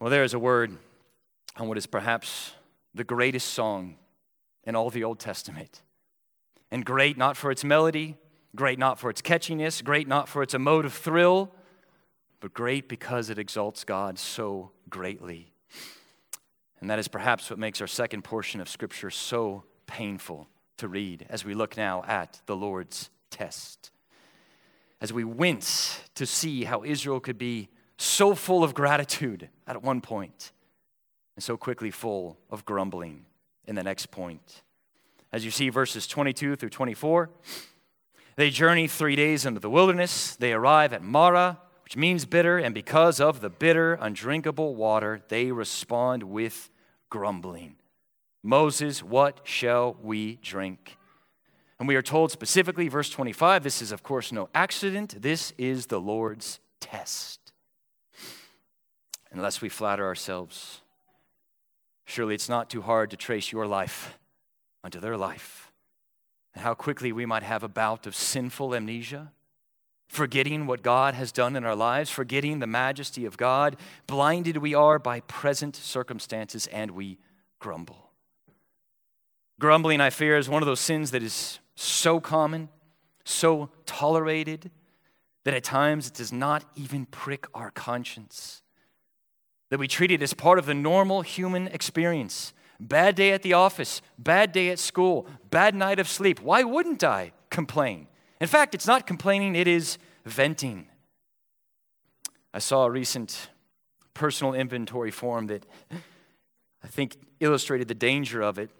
Well, 0.00 0.10
there 0.10 0.24
is 0.24 0.34
a 0.34 0.38
word 0.38 0.76
on 1.56 1.68
what 1.68 1.78
is 1.78 1.86
perhaps 1.86 2.52
the 2.94 3.04
greatest 3.04 3.48
song 3.48 3.96
in 4.64 4.76
all 4.76 4.90
the 4.90 5.04
Old 5.04 5.18
Testament. 5.18 5.82
And 6.72 6.86
great 6.86 7.18
not 7.18 7.36
for 7.36 7.50
its 7.50 7.64
melody, 7.64 8.16
great 8.56 8.78
not 8.78 8.98
for 8.98 9.10
its 9.10 9.20
catchiness, 9.20 9.84
great 9.84 10.08
not 10.08 10.26
for 10.26 10.42
its 10.42 10.54
emotive 10.54 10.94
thrill, 10.94 11.52
but 12.40 12.54
great 12.54 12.88
because 12.88 13.28
it 13.28 13.38
exalts 13.38 13.84
God 13.84 14.18
so 14.18 14.72
greatly. 14.88 15.52
And 16.80 16.88
that 16.88 16.98
is 16.98 17.08
perhaps 17.08 17.50
what 17.50 17.58
makes 17.58 17.82
our 17.82 17.86
second 17.86 18.24
portion 18.24 18.58
of 18.58 18.70
Scripture 18.70 19.10
so 19.10 19.64
painful 19.86 20.48
to 20.78 20.88
read 20.88 21.26
as 21.28 21.44
we 21.44 21.52
look 21.52 21.76
now 21.76 22.04
at 22.08 22.40
the 22.46 22.56
Lord's 22.56 23.10
test. 23.30 23.90
As 24.98 25.12
we 25.12 25.24
wince 25.24 26.00
to 26.14 26.24
see 26.24 26.64
how 26.64 26.84
Israel 26.84 27.20
could 27.20 27.36
be 27.36 27.68
so 27.98 28.34
full 28.34 28.64
of 28.64 28.72
gratitude 28.72 29.50
at 29.66 29.82
one 29.82 30.00
point, 30.00 30.52
and 31.36 31.44
so 31.44 31.58
quickly 31.58 31.90
full 31.90 32.38
of 32.48 32.64
grumbling 32.64 33.26
in 33.66 33.74
the 33.74 33.82
next 33.82 34.10
point. 34.10 34.62
As 35.32 35.44
you 35.44 35.50
see, 35.50 35.70
verses 35.70 36.06
22 36.06 36.56
through 36.56 36.68
24, 36.68 37.30
they 38.36 38.50
journey 38.50 38.86
three 38.86 39.16
days 39.16 39.46
into 39.46 39.60
the 39.60 39.70
wilderness. 39.70 40.36
They 40.36 40.52
arrive 40.52 40.92
at 40.92 41.02
Marah, 41.02 41.58
which 41.84 41.96
means 41.96 42.26
bitter, 42.26 42.58
and 42.58 42.74
because 42.74 43.18
of 43.18 43.40
the 43.40 43.48
bitter, 43.48 43.94
undrinkable 43.94 44.74
water, 44.74 45.22
they 45.28 45.50
respond 45.50 46.22
with 46.22 46.70
grumbling. 47.08 47.76
Moses, 48.42 49.02
what 49.02 49.40
shall 49.44 49.96
we 50.02 50.36
drink? 50.36 50.98
And 51.78 51.88
we 51.88 51.96
are 51.96 52.02
told 52.02 52.30
specifically, 52.30 52.88
verse 52.88 53.08
25, 53.08 53.62
this 53.62 53.80
is, 53.80 53.90
of 53.90 54.02
course, 54.02 54.32
no 54.32 54.50
accident. 54.54 55.20
This 55.20 55.52
is 55.56 55.86
the 55.86 56.00
Lord's 56.00 56.60
test. 56.80 57.52
Unless 59.32 59.62
we 59.62 59.70
flatter 59.70 60.04
ourselves, 60.04 60.82
surely 62.04 62.34
it's 62.34 62.50
not 62.50 62.68
too 62.68 62.82
hard 62.82 63.10
to 63.10 63.16
trace 63.16 63.50
your 63.50 63.66
life 63.66 64.18
unto 64.84 65.00
their 65.00 65.16
life. 65.16 65.72
And 66.54 66.62
how 66.62 66.74
quickly 66.74 67.12
we 67.12 67.26
might 67.26 67.42
have 67.42 67.62
a 67.62 67.68
bout 67.68 68.06
of 68.06 68.14
sinful 68.14 68.74
amnesia, 68.74 69.32
forgetting 70.06 70.66
what 70.66 70.82
God 70.82 71.14
has 71.14 71.32
done 71.32 71.56
in 71.56 71.64
our 71.64 71.74
lives, 71.74 72.10
forgetting 72.10 72.58
the 72.58 72.66
majesty 72.66 73.24
of 73.24 73.38
God. 73.38 73.76
Blinded 74.06 74.58
we 74.58 74.74
are 74.74 74.98
by 74.98 75.20
present 75.20 75.74
circumstances, 75.74 76.66
and 76.66 76.90
we 76.90 77.18
grumble. 77.58 78.10
Grumbling, 79.58 80.00
I 80.00 80.10
fear, 80.10 80.36
is 80.36 80.48
one 80.48 80.62
of 80.62 80.66
those 80.66 80.80
sins 80.80 81.12
that 81.12 81.22
is 81.22 81.60
so 81.74 82.20
common, 82.20 82.68
so 83.24 83.70
tolerated, 83.86 84.70
that 85.44 85.54
at 85.54 85.64
times 85.64 86.08
it 86.08 86.14
does 86.14 86.32
not 86.32 86.64
even 86.76 87.06
prick 87.06 87.46
our 87.54 87.70
conscience. 87.70 88.62
That 89.70 89.78
we 89.78 89.88
treat 89.88 90.10
it 90.10 90.20
as 90.20 90.34
part 90.34 90.58
of 90.58 90.66
the 90.66 90.74
normal 90.74 91.22
human 91.22 91.68
experience. 91.68 92.52
Bad 92.80 93.14
day 93.14 93.32
at 93.32 93.42
the 93.42 93.52
office, 93.52 94.02
bad 94.18 94.52
day 94.52 94.70
at 94.70 94.78
school, 94.78 95.26
bad 95.50 95.74
night 95.74 95.98
of 95.98 96.08
sleep. 96.08 96.40
Why 96.40 96.62
wouldn't 96.62 97.04
I 97.04 97.32
complain? 97.50 98.08
In 98.40 98.48
fact, 98.48 98.74
it's 98.74 98.86
not 98.86 99.06
complaining, 99.06 99.54
it 99.54 99.68
is 99.68 99.98
venting. 100.24 100.88
I 102.52 102.58
saw 102.58 102.84
a 102.84 102.90
recent 102.90 103.50
personal 104.14 104.52
inventory 104.52 105.10
form 105.10 105.46
that 105.46 105.64
I 106.82 106.88
think 106.88 107.16
illustrated 107.40 107.88
the 107.88 107.94
danger 107.94 108.42
of 108.42 108.58
it 108.58 108.70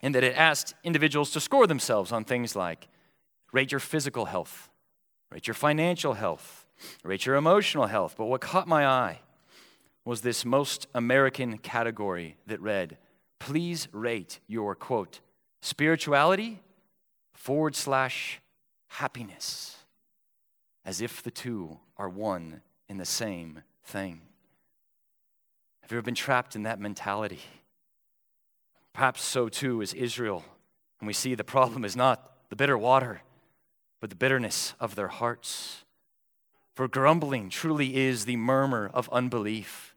in 0.00 0.12
that 0.12 0.24
it 0.24 0.36
asked 0.36 0.74
individuals 0.82 1.30
to 1.32 1.40
score 1.40 1.66
themselves 1.66 2.12
on 2.12 2.24
things 2.24 2.56
like 2.56 2.88
rate 3.52 3.70
your 3.70 3.80
physical 3.80 4.26
health, 4.26 4.70
rate 5.30 5.46
your 5.46 5.54
financial 5.54 6.14
health, 6.14 6.66
rate 7.04 7.26
your 7.26 7.36
emotional 7.36 7.86
health. 7.86 8.14
But 8.16 8.26
what 8.26 8.40
caught 8.40 8.66
my 8.66 8.86
eye 8.86 9.20
was 10.04 10.22
this 10.22 10.44
most 10.44 10.86
American 10.94 11.58
category 11.58 12.36
that 12.46 12.60
read, 12.60 12.98
please 13.42 13.88
rate 13.90 14.38
your 14.46 14.76
quote, 14.76 15.18
spirituality 15.60 16.60
forward 17.34 17.74
slash 17.74 18.40
happiness, 18.86 19.78
as 20.84 21.00
if 21.00 21.24
the 21.24 21.30
two 21.30 21.80
are 21.96 22.08
one 22.08 22.60
in 22.88 22.98
the 22.98 23.04
same 23.04 23.64
thing. 23.82 24.20
Have 25.80 25.90
you 25.90 25.98
ever 25.98 26.04
been 26.04 26.14
trapped 26.14 26.54
in 26.54 26.62
that 26.62 26.78
mentality? 26.78 27.40
Perhaps 28.92 29.22
so 29.22 29.48
too 29.48 29.80
is 29.80 29.92
Israel. 29.92 30.44
And 31.00 31.08
we 31.08 31.12
see 31.12 31.34
the 31.34 31.42
problem 31.42 31.84
is 31.84 31.96
not 31.96 32.48
the 32.48 32.54
bitter 32.54 32.78
water, 32.78 33.22
but 33.98 34.08
the 34.08 34.14
bitterness 34.14 34.74
of 34.78 34.94
their 34.94 35.08
hearts. 35.08 35.82
For 36.76 36.86
grumbling 36.86 37.50
truly 37.50 37.96
is 37.96 38.24
the 38.24 38.36
murmur 38.36 38.88
of 38.94 39.10
unbelief 39.10 39.91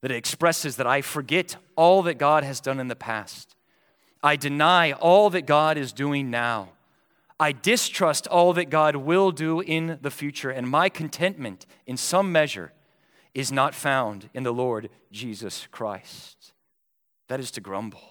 that 0.00 0.10
it 0.10 0.16
expresses 0.16 0.76
that 0.76 0.86
I 0.86 1.02
forget 1.02 1.56
all 1.76 2.02
that 2.02 2.18
God 2.18 2.44
has 2.44 2.60
done 2.60 2.80
in 2.80 2.88
the 2.88 2.96
past. 2.96 3.54
I 4.22 4.36
deny 4.36 4.92
all 4.92 5.30
that 5.30 5.46
God 5.46 5.76
is 5.76 5.92
doing 5.92 6.30
now. 6.30 6.70
I 7.38 7.52
distrust 7.52 8.26
all 8.26 8.52
that 8.52 8.68
God 8.68 8.96
will 8.96 9.30
do 9.30 9.60
in 9.60 9.98
the 10.02 10.10
future, 10.10 10.50
and 10.50 10.68
my 10.68 10.90
contentment, 10.90 11.64
in 11.86 11.96
some 11.96 12.30
measure, 12.30 12.72
is 13.32 13.50
not 13.50 13.74
found 13.74 14.28
in 14.34 14.42
the 14.42 14.52
Lord 14.52 14.90
Jesus 15.10 15.66
Christ. 15.70 16.52
That 17.28 17.40
is 17.40 17.50
to 17.52 17.60
grumble. 17.60 18.02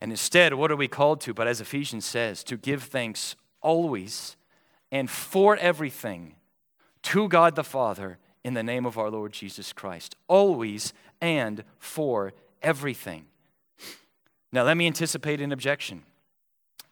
And 0.00 0.10
instead, 0.10 0.54
what 0.54 0.70
are 0.70 0.76
we 0.76 0.88
called 0.88 1.20
to? 1.22 1.34
But 1.34 1.46
as 1.46 1.60
Ephesians 1.60 2.06
says, 2.06 2.42
to 2.44 2.56
give 2.56 2.84
thanks 2.84 3.36
always 3.60 4.36
and 4.90 5.10
for 5.10 5.56
everything 5.56 6.36
to 7.02 7.28
God 7.28 7.54
the 7.54 7.64
Father 7.64 8.18
in 8.44 8.54
the 8.54 8.62
name 8.62 8.86
of 8.86 8.98
our 8.98 9.10
Lord 9.10 9.32
Jesus 9.32 9.72
Christ. 9.72 10.16
Always 10.28 10.92
and 11.20 11.64
for 11.78 12.32
everything. 12.62 13.26
Now, 14.52 14.64
let 14.64 14.76
me 14.76 14.86
anticipate 14.86 15.40
an 15.40 15.52
objection. 15.52 16.02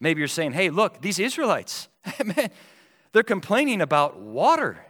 Maybe 0.00 0.20
you're 0.20 0.28
saying, 0.28 0.52
hey, 0.52 0.70
look, 0.70 1.00
these 1.00 1.18
Israelites, 1.18 1.88
man, 2.24 2.50
they're 3.12 3.22
complaining 3.22 3.80
about 3.80 4.20
water 4.20 4.86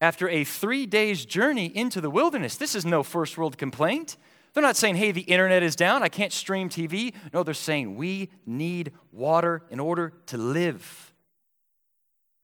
after 0.00 0.28
a 0.28 0.44
three 0.44 0.86
days 0.86 1.24
journey 1.24 1.66
into 1.66 2.00
the 2.00 2.10
wilderness. 2.10 2.56
This 2.56 2.74
is 2.74 2.86
no 2.86 3.02
first 3.02 3.36
world 3.36 3.58
complaint. 3.58 4.16
They're 4.54 4.62
not 4.62 4.76
saying, 4.76 4.96
hey, 4.96 5.12
the 5.12 5.22
internet 5.22 5.62
is 5.62 5.76
down, 5.76 6.02
I 6.02 6.08
can't 6.08 6.32
stream 6.32 6.70
TV. 6.70 7.12
No, 7.34 7.42
they're 7.42 7.52
saying, 7.52 7.96
we 7.96 8.30
need 8.46 8.92
water 9.12 9.62
in 9.68 9.80
order 9.80 10.14
to 10.26 10.38
live. 10.38 11.12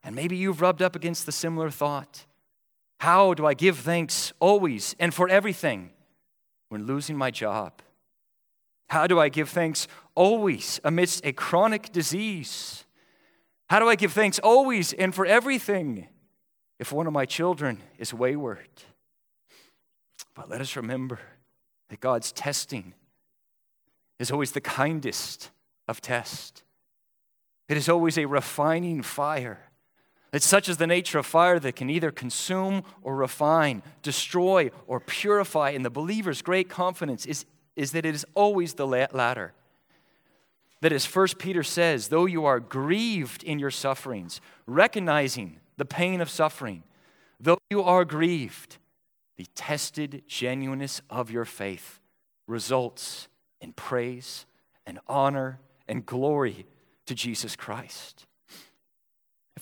And 0.04 0.14
maybe 0.14 0.36
you've 0.36 0.60
rubbed 0.60 0.82
up 0.82 0.94
against 0.94 1.24
the 1.24 1.32
similar 1.32 1.70
thought. 1.70 2.26
How 3.02 3.34
do 3.34 3.44
I 3.44 3.54
give 3.54 3.80
thanks 3.80 4.32
always 4.38 4.94
and 4.96 5.12
for 5.12 5.28
everything 5.28 5.90
when 6.68 6.86
losing 6.86 7.16
my 7.16 7.32
job? 7.32 7.82
How 8.90 9.08
do 9.08 9.18
I 9.18 9.28
give 9.28 9.48
thanks 9.48 9.88
always 10.14 10.78
amidst 10.84 11.26
a 11.26 11.32
chronic 11.32 11.90
disease? 11.90 12.84
How 13.68 13.80
do 13.80 13.88
I 13.88 13.96
give 13.96 14.12
thanks 14.12 14.38
always 14.38 14.92
and 14.92 15.12
for 15.12 15.26
everything 15.26 16.06
if 16.78 16.92
one 16.92 17.08
of 17.08 17.12
my 17.12 17.26
children 17.26 17.80
is 17.98 18.14
wayward? 18.14 18.70
But 20.36 20.48
let 20.48 20.60
us 20.60 20.76
remember 20.76 21.18
that 21.88 21.98
God's 21.98 22.30
testing 22.30 22.94
is 24.20 24.30
always 24.30 24.52
the 24.52 24.60
kindest 24.60 25.50
of 25.88 26.00
tests. 26.00 26.62
It 27.68 27.76
is 27.76 27.88
always 27.88 28.16
a 28.16 28.26
refining 28.26 29.02
fire. 29.02 29.71
It's 30.32 30.46
such 30.46 30.68
as 30.68 30.78
the 30.78 30.86
nature 30.86 31.18
of 31.18 31.26
fire 31.26 31.58
that 31.58 31.76
can 31.76 31.90
either 31.90 32.10
consume 32.10 32.84
or 33.02 33.16
refine, 33.16 33.82
destroy 34.00 34.70
or 34.86 34.98
purify. 34.98 35.70
And 35.70 35.84
the 35.84 35.90
believer's 35.90 36.40
great 36.40 36.70
confidence 36.70 37.26
is, 37.26 37.44
is 37.76 37.92
that 37.92 38.06
it 38.06 38.14
is 38.14 38.24
always 38.34 38.74
the 38.74 38.86
latter. 38.86 39.52
That 40.80 40.92
as 40.92 41.04
First 41.04 41.38
Peter 41.38 41.62
says, 41.62 42.08
though 42.08 42.24
you 42.24 42.46
are 42.46 42.60
grieved 42.60 43.44
in 43.44 43.58
your 43.58 43.70
sufferings, 43.70 44.40
recognizing 44.66 45.60
the 45.76 45.84
pain 45.84 46.20
of 46.20 46.30
suffering, 46.30 46.82
though 47.38 47.58
you 47.70 47.82
are 47.82 48.04
grieved, 48.04 48.78
the 49.36 49.46
tested 49.54 50.22
genuineness 50.26 51.02
of 51.10 51.30
your 51.30 51.44
faith 51.44 52.00
results 52.46 53.28
in 53.60 53.72
praise 53.74 54.46
and 54.86 54.98
honor 55.06 55.60
and 55.86 56.06
glory 56.06 56.66
to 57.06 57.14
Jesus 57.14 57.54
Christ. 57.54 58.26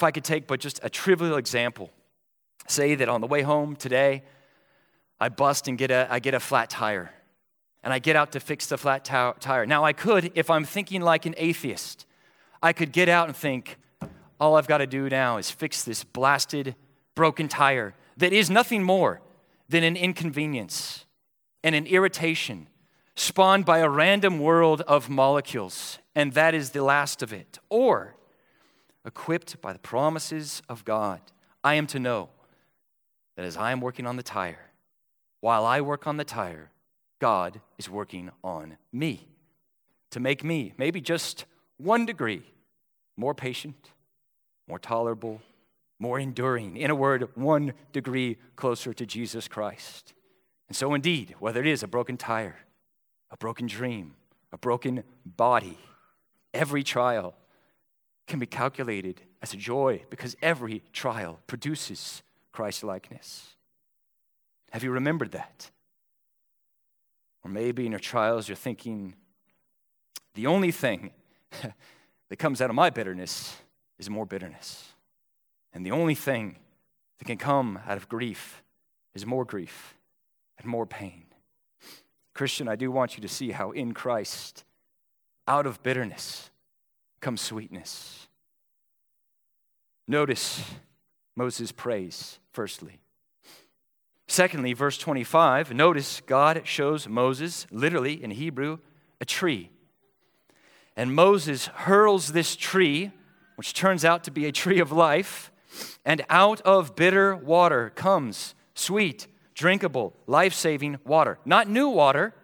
If 0.00 0.04
I 0.04 0.12
could 0.12 0.24
take 0.24 0.46
but 0.46 0.60
just 0.60 0.80
a 0.82 0.88
trivial 0.88 1.36
example, 1.36 1.90
say 2.66 2.94
that 2.94 3.10
on 3.10 3.20
the 3.20 3.26
way 3.26 3.42
home 3.42 3.76
today, 3.76 4.22
I 5.20 5.28
bust 5.28 5.68
and 5.68 5.76
get 5.76 5.90
a, 5.90 6.08
I 6.08 6.20
get 6.20 6.32
a 6.32 6.40
flat 6.40 6.70
tire, 6.70 7.12
and 7.84 7.92
I 7.92 7.98
get 7.98 8.16
out 8.16 8.32
to 8.32 8.40
fix 8.40 8.64
the 8.64 8.78
flat 8.78 9.04
t- 9.04 9.40
tire. 9.40 9.66
Now, 9.66 9.84
I 9.84 9.92
could, 9.92 10.32
if 10.34 10.48
I'm 10.48 10.64
thinking 10.64 11.02
like 11.02 11.26
an 11.26 11.34
atheist, 11.36 12.06
I 12.62 12.72
could 12.72 12.92
get 12.92 13.10
out 13.10 13.28
and 13.28 13.36
think, 13.36 13.76
all 14.40 14.56
I've 14.56 14.66
got 14.66 14.78
to 14.78 14.86
do 14.86 15.10
now 15.10 15.36
is 15.36 15.50
fix 15.50 15.84
this 15.84 16.02
blasted, 16.02 16.76
broken 17.14 17.46
tire 17.46 17.94
that 18.16 18.32
is 18.32 18.48
nothing 18.48 18.82
more 18.82 19.20
than 19.68 19.84
an 19.84 19.98
inconvenience 19.98 21.04
and 21.62 21.74
an 21.74 21.86
irritation 21.86 22.68
spawned 23.16 23.66
by 23.66 23.80
a 23.80 23.88
random 23.90 24.38
world 24.38 24.80
of 24.88 25.10
molecules, 25.10 25.98
and 26.14 26.32
that 26.32 26.54
is 26.54 26.70
the 26.70 26.82
last 26.82 27.22
of 27.22 27.34
it. 27.34 27.58
Or, 27.68 28.16
equipped 29.04 29.60
by 29.60 29.72
the 29.72 29.78
promises 29.78 30.62
of 30.68 30.84
God, 30.84 31.20
I 31.64 31.74
am 31.74 31.86
to 31.88 31.98
know 31.98 32.28
that 33.36 33.44
as 33.44 33.56
I 33.56 33.72
am 33.72 33.80
working 33.80 34.06
on 34.06 34.16
the 34.16 34.22
tire, 34.22 34.70
while 35.40 35.64
I 35.64 35.80
work 35.80 36.06
on 36.06 36.16
the 36.16 36.24
tire, 36.24 36.70
God 37.20 37.60
is 37.78 37.88
working 37.88 38.30
on 38.42 38.76
me 38.92 39.28
to 40.10 40.20
make 40.20 40.44
me 40.44 40.74
maybe 40.76 41.00
just 41.00 41.44
one 41.76 42.04
degree 42.06 42.42
more 43.16 43.34
patient, 43.34 43.90
more 44.66 44.78
tolerable, 44.78 45.40
more 45.98 46.18
enduring. 46.18 46.76
In 46.76 46.90
a 46.90 46.94
word, 46.94 47.28
one 47.34 47.74
degree 47.92 48.38
closer 48.56 48.94
to 48.94 49.06
Jesus 49.06 49.46
Christ. 49.46 50.14
And 50.68 50.76
so, 50.76 50.94
indeed, 50.94 51.34
whether 51.38 51.60
it 51.60 51.66
is 51.66 51.82
a 51.82 51.88
broken 51.88 52.16
tire, 52.16 52.56
a 53.30 53.36
broken 53.36 53.66
dream, 53.66 54.14
a 54.52 54.58
broken 54.58 55.04
body, 55.24 55.78
every 56.54 56.82
trial 56.82 57.34
can 58.30 58.38
be 58.38 58.46
calculated 58.46 59.20
as 59.42 59.52
a 59.52 59.56
joy 59.56 60.02
because 60.08 60.36
every 60.40 60.82
trial 60.92 61.40
produces 61.48 62.22
Christ 62.52 62.84
likeness. 62.84 63.56
Have 64.70 64.84
you 64.84 64.92
remembered 64.92 65.32
that? 65.32 65.70
Or 67.44 67.50
maybe 67.50 67.86
in 67.86 67.92
your 67.92 67.98
trials, 67.98 68.48
you're 68.48 68.56
thinking, 68.56 69.14
the 70.34 70.46
only 70.46 70.70
thing 70.70 71.10
that 72.28 72.36
comes 72.36 72.62
out 72.62 72.70
of 72.70 72.76
my 72.76 72.88
bitterness 72.88 73.56
is 73.98 74.08
more 74.08 74.26
bitterness. 74.26 74.92
And 75.72 75.84
the 75.84 75.90
only 75.90 76.14
thing 76.14 76.56
that 77.18 77.24
can 77.24 77.36
come 77.36 77.80
out 77.86 77.96
of 77.96 78.08
grief 78.08 78.62
is 79.12 79.26
more 79.26 79.44
grief 79.44 79.96
and 80.56 80.66
more 80.66 80.86
pain. 80.86 81.24
Christian, 82.32 82.68
I 82.68 82.76
do 82.76 82.92
want 82.92 83.16
you 83.16 83.22
to 83.22 83.28
see 83.28 83.50
how 83.50 83.72
in 83.72 83.92
Christ, 83.92 84.64
out 85.48 85.66
of 85.66 85.82
bitterness 85.82 86.49
comes 87.20 87.40
sweetness. 87.40 88.28
Notice 90.08 90.62
Moses 91.36 91.72
prays, 91.72 92.38
firstly. 92.52 93.00
Secondly, 94.26 94.72
verse 94.72 94.96
25, 94.96 95.72
notice 95.72 96.20
God 96.24 96.62
shows 96.64 97.08
Moses, 97.08 97.66
literally 97.70 98.22
in 98.22 98.30
Hebrew, 98.30 98.78
a 99.20 99.24
tree. 99.24 99.70
And 100.96 101.14
Moses 101.14 101.66
hurls 101.66 102.32
this 102.32 102.56
tree, 102.56 103.10
which 103.56 103.74
turns 103.74 104.04
out 104.04 104.24
to 104.24 104.30
be 104.30 104.46
a 104.46 104.52
tree 104.52 104.78
of 104.78 104.92
life, 104.92 105.50
and 106.04 106.24
out 106.28 106.60
of 106.62 106.96
bitter 106.96 107.34
water 107.34 107.90
comes 107.90 108.54
sweet, 108.74 109.26
drinkable, 109.54 110.14
life 110.26 110.54
saving 110.54 110.98
water. 111.04 111.38
Not 111.44 111.68
new 111.68 111.88
water, 111.88 112.34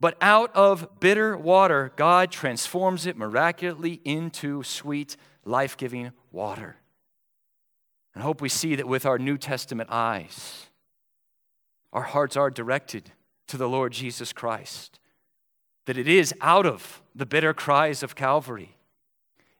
but 0.00 0.16
out 0.20 0.54
of 0.54 1.00
bitter 1.00 1.36
water, 1.36 1.92
God 1.96 2.30
transforms 2.30 3.06
it 3.06 3.16
miraculously 3.16 4.00
into 4.04 4.62
sweet, 4.62 5.16
life 5.44 5.76
giving 5.76 6.12
water. 6.30 6.76
And 8.14 8.22
hope 8.22 8.40
we 8.40 8.48
see 8.48 8.74
that 8.76 8.88
with 8.88 9.06
our 9.06 9.18
New 9.18 9.38
Testament 9.38 9.90
eyes, 9.90 10.66
our 11.92 12.02
hearts 12.02 12.36
are 12.36 12.50
directed 12.50 13.12
to 13.46 13.56
the 13.56 13.68
Lord 13.68 13.92
Jesus 13.92 14.32
Christ. 14.32 14.98
That 15.86 15.96
it 15.98 16.08
is 16.08 16.34
out 16.40 16.66
of 16.66 17.02
the 17.14 17.26
bitter 17.26 17.54
cries 17.54 18.02
of 18.02 18.14
Calvary, 18.14 18.76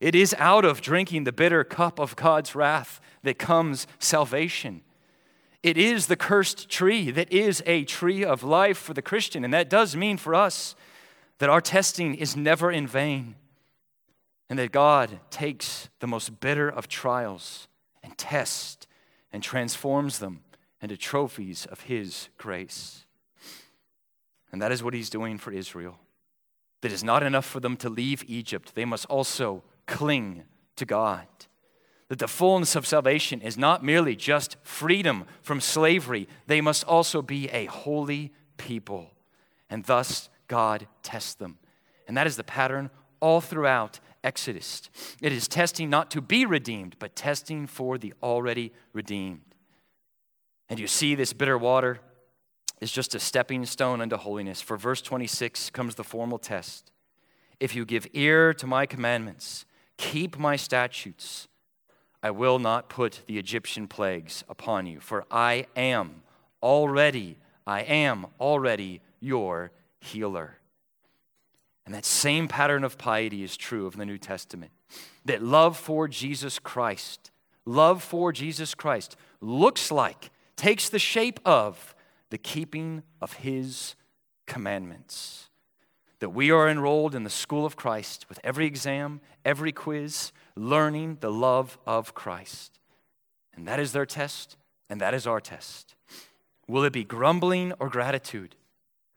it 0.00 0.14
is 0.14 0.34
out 0.38 0.66
of 0.66 0.82
drinking 0.82 1.24
the 1.24 1.32
bitter 1.32 1.64
cup 1.64 1.98
of 1.98 2.16
God's 2.16 2.54
wrath 2.54 3.00
that 3.22 3.38
comes 3.38 3.86
salvation. 3.98 4.82
It 5.66 5.76
is 5.76 6.06
the 6.06 6.14
cursed 6.14 6.68
tree 6.68 7.10
that 7.10 7.32
is 7.32 7.60
a 7.66 7.82
tree 7.82 8.24
of 8.24 8.44
life 8.44 8.78
for 8.78 8.94
the 8.94 9.02
Christian. 9.02 9.42
And 9.42 9.52
that 9.52 9.68
does 9.68 9.96
mean 9.96 10.16
for 10.16 10.32
us 10.32 10.76
that 11.38 11.50
our 11.50 11.60
testing 11.60 12.14
is 12.14 12.36
never 12.36 12.70
in 12.70 12.86
vain 12.86 13.34
and 14.48 14.60
that 14.60 14.70
God 14.70 15.18
takes 15.28 15.88
the 15.98 16.06
most 16.06 16.38
bitter 16.38 16.68
of 16.68 16.86
trials 16.86 17.66
and 18.00 18.16
tests 18.16 18.86
and 19.32 19.42
transforms 19.42 20.20
them 20.20 20.44
into 20.80 20.96
trophies 20.96 21.66
of 21.66 21.80
His 21.80 22.28
grace. 22.38 23.04
And 24.52 24.62
that 24.62 24.70
is 24.70 24.84
what 24.84 24.94
He's 24.94 25.10
doing 25.10 25.36
for 25.36 25.50
Israel. 25.50 25.98
That 26.82 26.92
is 26.92 27.02
not 27.02 27.24
enough 27.24 27.44
for 27.44 27.58
them 27.58 27.76
to 27.78 27.88
leave 27.88 28.22
Egypt, 28.28 28.76
they 28.76 28.84
must 28.84 29.06
also 29.06 29.64
cling 29.86 30.44
to 30.76 30.84
God 30.84 31.26
that 32.08 32.18
the 32.18 32.28
fullness 32.28 32.76
of 32.76 32.86
salvation 32.86 33.40
is 33.40 33.58
not 33.58 33.84
merely 33.84 34.14
just 34.14 34.56
freedom 34.62 35.24
from 35.42 35.60
slavery, 35.60 36.28
they 36.46 36.60
must 36.60 36.84
also 36.84 37.20
be 37.22 37.48
a 37.50 37.66
holy 37.66 38.32
people. 38.56 39.10
And 39.68 39.84
thus, 39.84 40.28
God 40.46 40.86
tests 41.02 41.34
them. 41.34 41.58
And 42.06 42.16
that 42.16 42.26
is 42.26 42.36
the 42.36 42.44
pattern 42.44 42.90
all 43.20 43.40
throughout 43.40 43.98
Exodus. 44.22 44.82
It 45.20 45.32
is 45.32 45.48
testing 45.48 45.90
not 45.90 46.10
to 46.12 46.20
be 46.20 46.46
redeemed, 46.46 46.96
but 46.98 47.16
testing 47.16 47.66
for 47.66 47.98
the 47.98 48.14
already 48.22 48.72
redeemed. 48.92 49.54
And 50.68 50.78
you 50.78 50.86
see, 50.86 51.14
this 51.14 51.32
bitter 51.32 51.58
water 51.58 52.00
is 52.80 52.92
just 52.92 53.14
a 53.14 53.20
stepping 53.20 53.64
stone 53.64 54.00
unto 54.00 54.16
holiness. 54.16 54.60
For 54.60 54.76
verse 54.76 55.00
26 55.00 55.70
comes 55.70 55.94
the 55.94 56.04
formal 56.04 56.38
test. 56.38 56.90
If 57.58 57.74
you 57.74 57.84
give 57.84 58.06
ear 58.12 58.52
to 58.54 58.66
my 58.66 58.84
commandments, 58.84 59.64
keep 59.96 60.38
my 60.38 60.56
statutes, 60.56 61.48
I 62.26 62.30
will 62.30 62.58
not 62.58 62.88
put 62.88 63.22
the 63.28 63.38
Egyptian 63.38 63.86
plagues 63.86 64.42
upon 64.48 64.86
you, 64.86 64.98
for 64.98 65.24
I 65.30 65.66
am 65.76 66.22
already, 66.60 67.38
I 67.64 67.82
am 67.82 68.26
already 68.40 69.00
your 69.20 69.70
healer. 70.00 70.56
And 71.84 71.94
that 71.94 72.04
same 72.04 72.48
pattern 72.48 72.82
of 72.82 72.98
piety 72.98 73.44
is 73.44 73.56
true 73.56 73.86
of 73.86 73.96
the 73.96 74.04
New 74.04 74.18
Testament. 74.18 74.72
That 75.24 75.40
love 75.40 75.76
for 75.76 76.08
Jesus 76.08 76.58
Christ, 76.58 77.30
love 77.64 78.02
for 78.02 78.32
Jesus 78.32 78.74
Christ 78.74 79.14
looks 79.40 79.92
like, 79.92 80.32
takes 80.56 80.88
the 80.88 80.98
shape 80.98 81.38
of 81.44 81.94
the 82.30 82.38
keeping 82.38 83.04
of 83.22 83.34
his 83.34 83.94
commandments. 84.48 85.48
That 86.18 86.30
we 86.30 86.50
are 86.50 86.68
enrolled 86.68 87.14
in 87.14 87.22
the 87.22 87.30
school 87.30 87.64
of 87.64 87.76
Christ 87.76 88.26
with 88.28 88.40
every 88.42 88.66
exam, 88.66 89.20
every 89.44 89.70
quiz, 89.70 90.32
learning 90.56 91.18
the 91.20 91.30
love 91.30 91.78
of 91.86 92.14
Christ. 92.14 92.80
And 93.54 93.68
that 93.68 93.78
is 93.78 93.92
their 93.92 94.06
test, 94.06 94.56
and 94.90 95.00
that 95.00 95.14
is 95.14 95.26
our 95.26 95.40
test. 95.40 95.94
Will 96.66 96.84
it 96.84 96.92
be 96.92 97.04
grumbling 97.04 97.72
or 97.78 97.88
gratitude? 97.88 98.56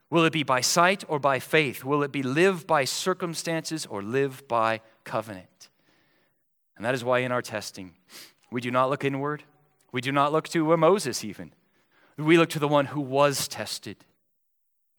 Will 0.10 0.26
it 0.26 0.34
be 0.34 0.44
by 0.44 0.62
sight 0.62 1.04
or 1.08 1.20
by 1.20 1.40
faith? 1.40 1.84
Will 1.84 2.04
it 2.04 2.12
be 2.12 2.24
live 2.24 2.66
by 2.66 2.84
circumstances 2.84 3.86
or 3.86 4.02
live 4.02 4.48
by 4.48 4.82
covenant? 5.04 5.70
And 6.76 6.86
that 6.86 6.96
is 6.96 7.04
why 7.04 7.20
in 7.20 7.32
our 7.32 7.42
testing, 7.42 7.94
we 8.52 8.62
do 8.62 8.72
not 8.72 8.90
look 8.90 9.04
inward. 9.04 9.44
We 9.92 10.02
do 10.02 10.12
not 10.12 10.32
look 10.32 10.48
to 10.50 10.78
Moses, 10.78 11.24
even. 11.24 11.52
We 12.18 12.38
look 12.38 12.50
to 12.50 12.60
the 12.60 12.68
one 12.68 12.88
who 12.88 13.02
was 13.02 13.48
tested, 13.48 13.98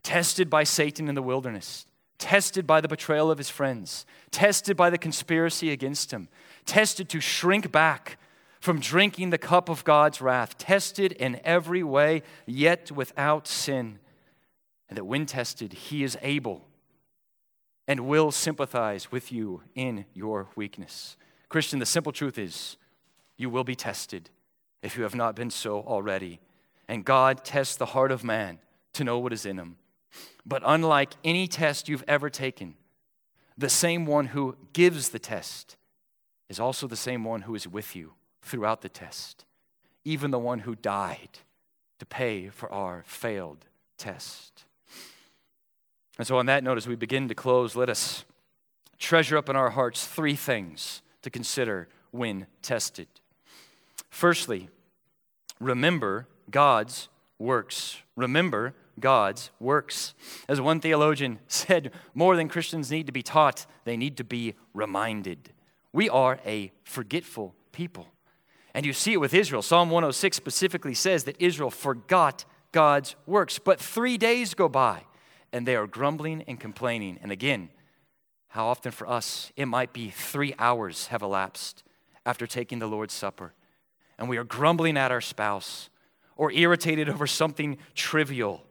tested 0.03 0.49
by 0.49 0.65
Satan 0.65 1.09
in 1.09 1.15
the 1.15 1.23
wilderness, 1.23 1.87
tested 2.21 2.67
by 2.67 2.81
the 2.81 2.87
betrayal 2.87 3.31
of 3.31 3.39
his 3.39 3.51
friends, 3.51 4.07
tested 4.31 4.77
by 4.77 4.91
the 4.91 4.99
conspiracy 4.99 5.73
against 5.73 6.13
him, 6.13 6.29
tested 6.67 7.09
to 7.09 7.21
shrink 7.21 7.73
back 7.73 8.19
from 8.61 8.79
drinking 8.79 9.31
the 9.31 9.39
cup 9.39 9.69
of 9.69 9.83
God's 9.83 10.21
wrath, 10.21 10.57
tested 10.59 11.13
in 11.13 11.41
every 11.43 11.83
way, 11.83 12.23
yet 12.47 12.93
without 12.93 13.49
sin. 13.49 13.99
And 14.89 14.97
that 14.97 15.05
when 15.05 15.27
tested, 15.27 15.73
he 15.73 16.05
is 16.05 16.17
able 16.21 16.67
and 17.89 18.07
will 18.07 18.31
sympathize 18.31 19.11
with 19.11 19.33
you 19.33 19.63
in 19.75 20.05
your 20.15 20.49
weakness. 20.55 21.17
Christian, 21.49 21.79
the 21.79 21.87
simple 21.87 22.13
truth 22.13 22.39
is 22.39 22.77
you 23.37 23.51
will 23.51 23.65
be 23.65 23.75
tested 23.75 24.31
if 24.83 24.97
you 24.97 25.03
have 25.03 25.15
not 25.15 25.35
been 25.35 25.51
so 25.51 25.81
already. 25.81 26.41
And 26.87 27.05
God 27.05 27.45
tests 27.45 27.77
the 27.77 27.87
heart 27.87 28.13
of 28.13 28.23
man 28.23 28.59
to 28.93 29.05
know 29.05 29.19
what 29.19 29.33
is 29.33 29.47
in 29.47 29.59
him. 29.59 29.77
But 30.45 30.63
unlike 30.65 31.13
any 31.25 31.47
test 31.47 31.89
you've 31.89 32.05
ever 32.09 32.31
taken, 32.31 32.75
the 33.57 33.69
same 33.69 34.07
one 34.07 34.27
who 34.27 34.57
gives 34.73 35.11
the 35.11 35.19
test 35.19 35.77
is 36.49 36.59
also 36.59 36.87
the 36.87 36.97
same 36.97 37.25
one 37.25 37.43
who 37.43 37.55
is 37.55 37.69
with 37.69 37.95
you 37.95 38.15
throughout 38.43 38.81
the 38.83 38.89
test, 38.89 39.45
even 40.05 40.31
the 40.31 40.39
one 40.39 40.61
who 40.61 40.75
died 40.75 41.39
to 41.99 42.07
pay 42.07 42.49
for 42.49 42.73
our 42.73 43.05
failed 43.07 43.67
test. 43.99 44.65
And 46.19 46.27
so, 46.27 46.39
on 46.39 46.47
that 46.47 46.65
note, 46.65 46.79
as 46.79 46.89
we 46.89 46.97
begin 46.97 47.29
to 47.29 47.35
close, 47.35 47.77
let 47.77 47.89
us 47.89 48.25
treasure 48.99 49.37
up 49.37 49.49
in 49.49 49.57
our 49.57 49.71
hearts 49.71 50.07
three 50.07 50.35
things 50.35 51.03
to 51.23 51.31
consider 51.31 51.89
when 52.11 52.47
tested. 52.63 53.09
Firstly, 54.11 54.69
remember 55.61 56.27
God's 56.51 57.09
works. 57.39 57.99
Remember 58.17 58.75
God's 58.99 59.51
works. 59.61 60.15
As 60.49 60.61
one 60.61 60.81
theologian 60.81 61.39
said, 61.47 61.93
more 62.15 62.37
than 62.37 62.49
Christians 62.49 62.91
need 62.91 63.07
to 63.07 63.13
be 63.13 63.23
taught, 63.23 63.67
they 63.85 63.97
need 63.97 64.17
to 64.17 64.25
be 64.25 64.55
reminded. 64.75 65.53
We 65.93 66.09
are 66.09 66.39
a 66.45 66.73
forgetful 66.85 67.55
people. 67.73 68.09
And 68.75 68.87
you 68.87 68.93
see 68.93 69.13
it 69.13 69.21
with 69.21 69.35
Israel. 69.35 69.63
Psalm 69.63 69.91
106 69.91 70.37
specifically 70.37 70.95
says 70.95 71.25
that 71.25 71.37
Israel 71.41 71.71
forgot 71.71 72.45
God's 72.73 73.17
works. 73.27 73.59
But 73.59 73.81
three 73.81 74.17
days 74.17 74.55
go 74.55 74.69
by 74.69 75.03
and 75.53 75.67
they 75.67 75.77
are 75.77 75.87
grumbling 75.87 76.43
and 76.43 76.59
complaining. 76.59 77.19
And 77.23 77.33
again, 77.33 77.71
how 78.49 78.67
often 78.67 78.93
for 78.93 79.09
us 79.09 79.53
it 79.57 79.67
might 79.67 79.93
be 79.93 80.11
three 80.11 80.55
hours 80.59 81.09
have 81.09 81.23
elapsed 81.23 81.83
after 82.27 82.47
taking 82.47 82.79
the 82.79 82.89
Lord's 82.89 83.15
Supper, 83.15 83.55
and 84.19 84.29
we 84.29 84.37
are 84.37 84.45
grumbling 84.45 84.97
at 84.97 85.11
our 85.11 85.21
spouse 85.21 85.89
or 86.37 86.53
irritated 86.53 87.09
over 87.09 87.27
something 87.27 87.79
trivial 87.95 88.65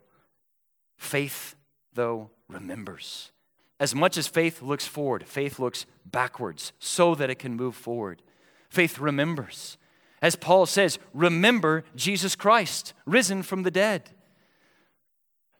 Faith, 1.00 1.56
though, 1.94 2.30
remembers. 2.48 3.32
As 3.80 3.96
much 3.96 4.18
as 4.18 4.28
faith 4.28 4.62
looks 4.62 4.86
forward, 4.86 5.26
faith 5.26 5.58
looks 5.58 5.86
backwards 6.06 6.74
so 6.78 7.16
that 7.16 7.30
it 7.30 7.40
can 7.40 7.56
move 7.56 7.76
forward. 7.76 8.22
Faith 8.70 9.00
remembers. 9.00 9.78
As 10.22 10.36
Paul 10.36 10.66
says, 10.66 11.00
remember 11.14 11.86
Jesus 11.96 12.36
Christ, 12.36 12.94
risen 13.06 13.42
from 13.42 13.64
the 13.64 13.72
dead. 13.72 14.12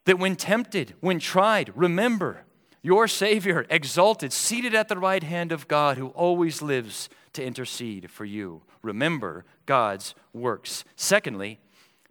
That 0.06 0.20
when 0.20 0.36
tempted, 0.36 0.96
when 1.00 1.20
tried, 1.20 1.72
remember 1.76 2.44
your 2.82 3.08
Savior, 3.08 3.66
exalted, 3.70 4.34
seated 4.34 4.76
at 4.76 4.90
the 4.90 4.98
right 4.98 5.24
hand 5.24 5.52
of 5.54 5.68
God, 5.68 5.98
who 5.98 6.08
always 6.10 6.62
lives 6.62 7.10
to 7.34 7.44
intercede 7.44 8.12
for 8.12 8.26
you. 8.26 8.64
Remember 8.82 9.46
God's 9.66 10.16
works. 10.34 10.84
Secondly, 10.96 11.60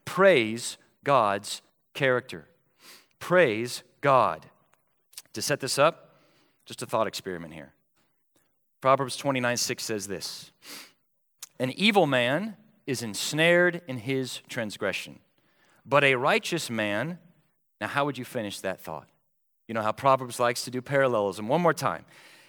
praise 0.06 0.78
God's 1.04 1.60
character. 1.92 2.48
Praise 3.18 3.82
God. 4.00 4.46
To 5.34 5.42
set 5.42 5.60
this 5.60 5.78
up, 5.78 6.22
just 6.64 6.82
a 6.82 6.86
thought 6.86 7.06
experiment 7.06 7.54
here. 7.54 7.72
Proverbs 8.80 9.16
29 9.16 9.56
6 9.56 9.84
says 9.84 10.06
this 10.06 10.52
An 11.58 11.70
evil 11.72 12.06
man 12.06 12.56
is 12.86 13.02
ensnared 13.02 13.82
in 13.86 13.98
his 13.98 14.40
transgression, 14.48 15.18
but 15.84 16.04
a 16.04 16.14
righteous 16.14 16.70
man, 16.70 17.18
now 17.80 17.88
how 17.88 18.04
would 18.04 18.18
you 18.18 18.24
finish 18.24 18.60
that 18.60 18.80
thought? 18.80 19.08
You 19.66 19.74
know 19.74 19.82
how 19.82 19.92
Proverbs 19.92 20.40
likes 20.40 20.64
to 20.64 20.70
do 20.70 20.80
parallelism. 20.80 21.48
One 21.48 21.60
more 21.60 21.74
time. 21.74 22.04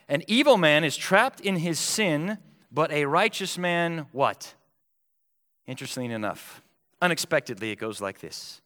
An 0.08 0.24
evil 0.28 0.58
man 0.58 0.84
is 0.84 0.98
trapped 0.98 1.40
in 1.42 1.58
his 1.58 1.78
sin, 1.78 2.40
but 2.72 2.92
a 2.92 3.06
righteous 3.06 3.58
man, 3.58 4.08
what? 4.12 4.56
Interestingly 5.68 6.14
enough, 6.14 6.64
unexpectedly, 7.02 7.72
it 7.72 7.78
goes 7.78 8.02
like 8.02 8.20
this 8.20 8.62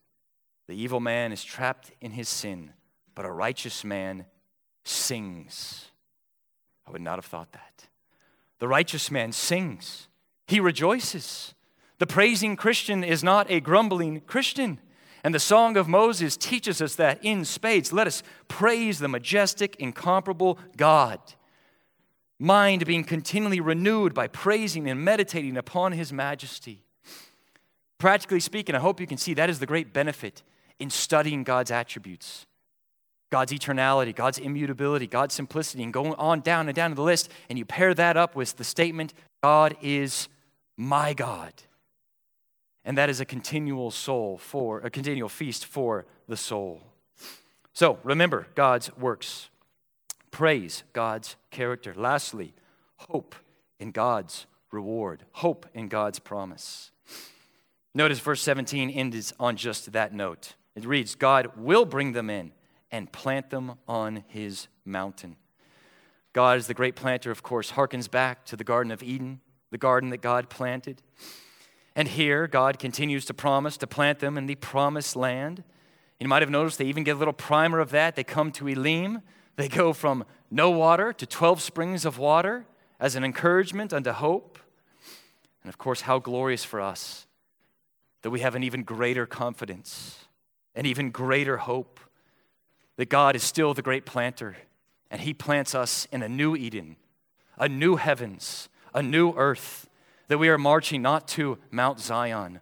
The 0.68 0.76
evil 0.76 0.99
man 0.99 1.32
is 1.32 1.43
trapped 1.43 1.91
in 1.99 2.11
his 2.11 2.30
sin, 2.30 2.72
but 3.16 3.26
a 3.26 3.32
righteous 3.32 3.84
man 3.84 4.26
sings. 4.84 5.86
I 6.88 6.91
would 6.91 7.01
not 7.01 7.18
have 7.18 7.26
thought 7.26 7.51
that. 7.51 7.88
The 8.59 8.68
righteous 8.68 9.11
man 9.11 9.34
sings, 9.34 10.07
he 10.47 10.59
rejoices. 10.59 11.53
The 11.99 12.07
praising 12.07 12.55
Christian 12.55 13.03
is 13.03 13.24
not 13.24 13.49
a 13.49 13.59
grumbling 13.59 14.22
Christian. 14.22 14.80
And 15.24 15.34
the 15.34 15.39
Song 15.39 15.78
of 15.78 15.88
Moses 15.88 16.36
teaches 16.36 16.82
us 16.82 16.95
that 16.95 17.24
in 17.24 17.45
spades. 17.45 17.93
Let 17.93 18.07
us 18.07 18.24
praise 18.47 18.99
the 18.99 19.07
majestic, 19.07 19.76
incomparable 19.78 20.59
God. 20.76 21.20
Mind 22.39 22.86
being 22.86 23.05
continually 23.05 23.61
renewed 23.61 24.14
by 24.14 24.28
praising 24.28 24.89
and 24.89 25.03
meditating 25.03 25.55
upon 25.55 25.93
his 25.93 26.11
majesty. 26.11 26.84
Practically 27.97 28.41
speaking, 28.41 28.76
I 28.76 28.80
hope 28.80 28.99
you 28.99 29.07
can 29.07 29.18
see 29.18 29.34
that 29.34 29.49
is 29.49 29.59
the 29.59 29.66
great 29.66 29.93
benefit 29.93 30.43
in 30.80 30.89
studying 30.89 31.43
God's 31.43 31.71
attributes. 31.71 32.45
God's 33.32 33.51
eternality, 33.51 34.15
God's 34.15 34.38
immutability, 34.38 35.07
God's 35.07 35.34
simplicity, 35.34 35.82
and 35.84 35.91
going 35.91 36.13
on 36.15 36.41
down 36.41 36.67
and 36.67 36.76
down 36.76 36.91
to 36.91 36.95
the 36.95 37.01
list, 37.01 37.32
and 37.49 37.57
you 37.57 37.65
pair 37.65 37.93
that 37.95 38.15
up 38.15 38.36
with 38.36 38.57
the 38.57 38.63
statement, 38.63 39.13
God 39.41 39.76
is 39.82 40.28
my 40.78 41.13
God. 41.13 41.53
And 42.86 42.97
that 42.97 43.09
is 43.09 43.19
a 43.19 43.26
continual 43.26 43.89
soul 43.89 44.38
for 44.38 44.82
a 44.82 44.89
continual 44.89 45.30
feast 45.30 45.65
for 45.65 46.05
the 46.28 46.38
soul. 46.38 46.84
So 47.74 47.97
remember 48.03 48.47
God's 48.55 48.95
works. 48.97 49.49
Praise 50.30 50.84
God's 50.93 51.36
character. 51.49 51.93
Lastly, 51.95 52.53
hope 52.97 53.36
in 53.80 53.91
God's 53.91 54.45
reward. 54.71 55.24
Hope 55.32 55.65
in 55.74 55.88
God's 55.88 56.19
promise. 56.19 56.91
Notice 57.95 58.19
verse 58.19 58.41
17 58.41 58.89
ends 58.89 59.34
on 59.39 59.55
just 59.55 59.91
that 59.93 60.13
note. 60.13 60.53
It 60.76 60.86
reads, 60.86 61.15
God 61.15 61.51
will 61.55 61.86
bring 61.86 62.13
them 62.13 62.30
in 62.30 62.51
and 62.91 63.11
plant 63.11 63.49
them 63.49 63.74
on 63.88 64.24
his 64.28 64.67
mountain. 64.86 65.38
God, 66.34 66.57
as 66.57 66.67
the 66.67 66.74
great 66.74 66.95
planter, 66.95 67.32
of 67.32 67.43
course, 67.43 67.71
harkens 67.71 68.09
back 68.09 68.45
to 68.45 68.55
the 68.55 68.63
Garden 68.63 68.91
of 68.91 69.03
Eden, 69.03 69.41
the 69.69 69.78
garden 69.78 70.09
that 70.09 70.21
God 70.21 70.49
planted. 70.49 71.01
And 71.95 72.07
here, 72.07 72.47
God 72.47 72.80
continues 72.80 73.26
to 73.26 73.34
promise 73.34 73.78
to 73.78 73.88
plant 73.88 74.19
them 74.19 74.38
in 74.38 74.47
the 74.47 74.55
promised 74.55 75.15
land. 75.15 75.63
You 76.19 76.28
might 76.28 76.41
have 76.41 76.49
noticed 76.49 76.78
they 76.78 76.86
even 76.86 77.03
get 77.03 77.15
a 77.15 77.19
little 77.19 77.34
primer 77.34 77.80
of 77.80 77.91
that. 77.91 78.15
They 78.15 78.24
come 78.24 78.51
to 78.53 78.67
Elim. 78.67 79.21
They 79.57 79.67
go 79.67 79.93
from 79.93 80.26
no 80.49 80.71
water 80.71 81.13
to 81.13 81.26
12 81.26 81.61
springs 81.61 82.05
of 82.05 82.17
water 82.17 82.65
as 82.99 83.15
an 83.15 83.24
encouragement 83.24 83.93
unto 83.93 84.11
hope. 84.11 84.57
And 85.63 85.69
of 85.69 85.78
course, 85.78 86.01
how 86.01 86.19
glorious 86.19 86.63
for 86.63 86.82
us 86.82 87.28
that 88.24 88.32
we 88.32 88.39
have 88.39 88.55
an 88.55 88.63
even 88.63 88.84
greater 88.84 89.26
confidence, 89.26 90.26
an 90.76 90.86
even 90.86 91.11
greater 91.11 91.57
hope 91.57 91.99
that 92.97 93.09
God 93.09 93.36
is 93.36 93.43
still 93.43 93.74
the 93.74 93.82
great 93.82 94.05
planter, 94.05 94.55
and 95.09 95.21
He 95.21 95.34
plants 95.34 95.74
us 95.76 96.07
in 96.11 96.21
a 96.21 96.30
new 96.30 96.55
Eden, 96.55 96.95
a 97.57 97.67
new 97.67 97.95
heavens, 97.95 98.69
a 98.93 99.01
new 99.01 99.34
earth, 99.34 99.89
that 100.28 100.38
we 100.38 100.49
are 100.49 100.57
marching 100.57 101.01
not 101.01 101.28
to 101.30 101.57
Mount 101.71 101.99
Zion, 101.99 102.59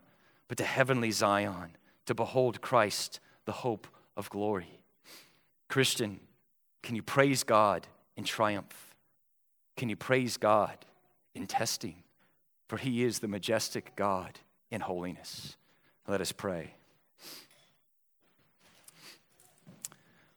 but 0.47 0.57
to 0.57 0.63
heavenly 0.63 1.11
Zion, 1.11 1.71
to 2.05 2.13
behold 2.13 2.61
Christ, 2.61 3.19
the 3.45 3.51
hope 3.51 3.87
of 4.17 4.29
glory. 4.29 4.79
Christian, 5.67 6.19
can 6.83 6.95
you 6.95 7.01
praise 7.01 7.43
God 7.43 7.87
in 8.17 8.23
triumph? 8.23 8.95
Can 9.77 9.89
you 9.89 9.95
praise 9.95 10.37
God 10.37 10.77
in 11.33 11.47
testing? 11.47 12.03
For 12.67 12.77
He 12.77 13.03
is 13.03 13.19
the 13.19 13.27
majestic 13.27 13.95
God 13.95 14.39
in 14.69 14.81
holiness. 14.81 15.55
Let 16.07 16.21
us 16.21 16.31
pray. 16.31 16.75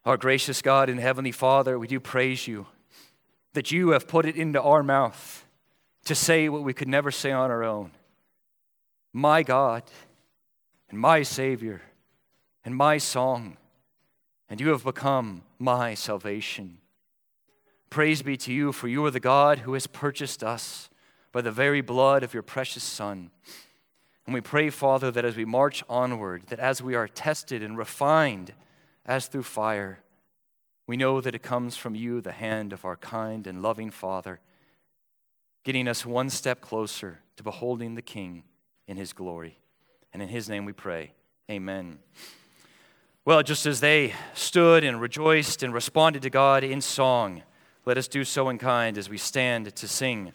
Our 0.05 0.19
gracious 0.19 0.61
God 0.61 0.91
and 0.91 1.01
Heavenly 1.01 1.33
Father, 1.33 1.79
we 1.79 1.87
do 1.87 1.99
praise 1.99 2.47
you 2.47 2.67
that 3.55 3.71
you 3.71 3.91
have 3.91 4.07
put 4.07 4.27
it 4.27 4.37
into 4.37 4.61
our 4.61 4.83
mouth 4.83 5.47
to 6.05 6.15
say 6.15 6.49
what 6.49 6.63
we 6.63 6.75
could 6.75 6.89
never 6.89 7.11
say 7.11 7.33
on 7.33 7.51
our 7.51 7.65
own. 7.65 7.93
My 9.13 9.43
God 9.43 9.85
and 10.91 10.99
my 10.99 11.23
Savior 11.23 11.81
and 12.65 12.77
my 12.77 12.99
song, 12.99 13.57
and 14.51 14.61
you 14.61 14.69
have 14.69 14.85
become 14.85 15.43
my 15.59 15.95
salvation. 15.95 16.79
Praise 17.89 18.21
be 18.21 18.37
to 18.39 18.53
you, 18.53 18.73
for 18.73 18.89
you 18.89 19.05
are 19.07 19.11
the 19.11 19.21
God 19.21 19.61
who 19.61 19.73
has 19.73 19.87
purchased 19.87 20.45
us 20.45 20.91
by 21.33 21.41
the 21.41 21.51
very 21.53 21.81
blood 21.81 22.23
of 22.23 22.35
your 22.35 22.43
precious 22.43 22.83
Son. 22.83 23.31
And 24.27 24.35
we 24.35 24.41
pray, 24.41 24.69
Father, 24.69 25.11
that 25.11 25.25
as 25.25 25.37
we 25.37 25.45
march 25.45 25.83
onward, 25.89 26.49
that 26.49 26.59
as 26.59 26.83
we 26.83 26.95
are 26.95 27.09
tested 27.09 27.63
and 27.63 27.79
refined, 27.79 28.53
as 29.07 29.27
through 29.27 29.43
fire. 29.43 30.01
We 30.87 30.97
know 30.97 31.21
that 31.21 31.35
it 31.35 31.43
comes 31.43 31.77
from 31.77 31.95
you, 31.95 32.21
the 32.21 32.33
hand 32.33 32.73
of 32.73 32.85
our 32.85 32.97
kind 32.97 33.47
and 33.47 33.63
loving 33.63 33.91
Father, 33.91 34.41
getting 35.65 35.89
us 35.89 36.05
one 36.05 36.31
step 36.31 36.61
closer 36.61 37.21
to 37.37 37.43
beholding 37.43 37.95
the 37.95 38.03
King 38.03 38.45
in 38.87 38.97
his 38.97 39.13
glory. 39.13 39.59
And 40.13 40.23
in 40.23 40.29
his 40.29 40.49
name 40.49 40.65
we 40.65 40.73
pray. 40.73 41.13
Amen. 41.51 41.99
Well, 43.25 43.43
just 43.43 43.65
as 43.65 43.81
they 43.81 44.13
stood 44.35 44.85
and 44.85 45.01
rejoiced 45.01 45.63
and 45.63 45.73
responded 45.73 46.23
to 46.23 46.31
God 46.31 46.63
in 46.63 46.81
song, 46.81 47.43
let 47.87 47.97
us 47.97 48.09
do 48.09 48.25
so 48.25 48.49
in 48.51 48.59
kind 48.59 48.99
as 48.99 49.09
we 49.09 49.19
stand 49.19 49.75
to 49.75 49.89
sing. 49.89 50.33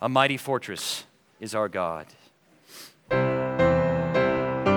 A 0.00 0.08
mighty 0.08 0.36
fortress 0.36 1.04
is 1.40 1.54
our 1.54 1.68
God. 1.68 2.06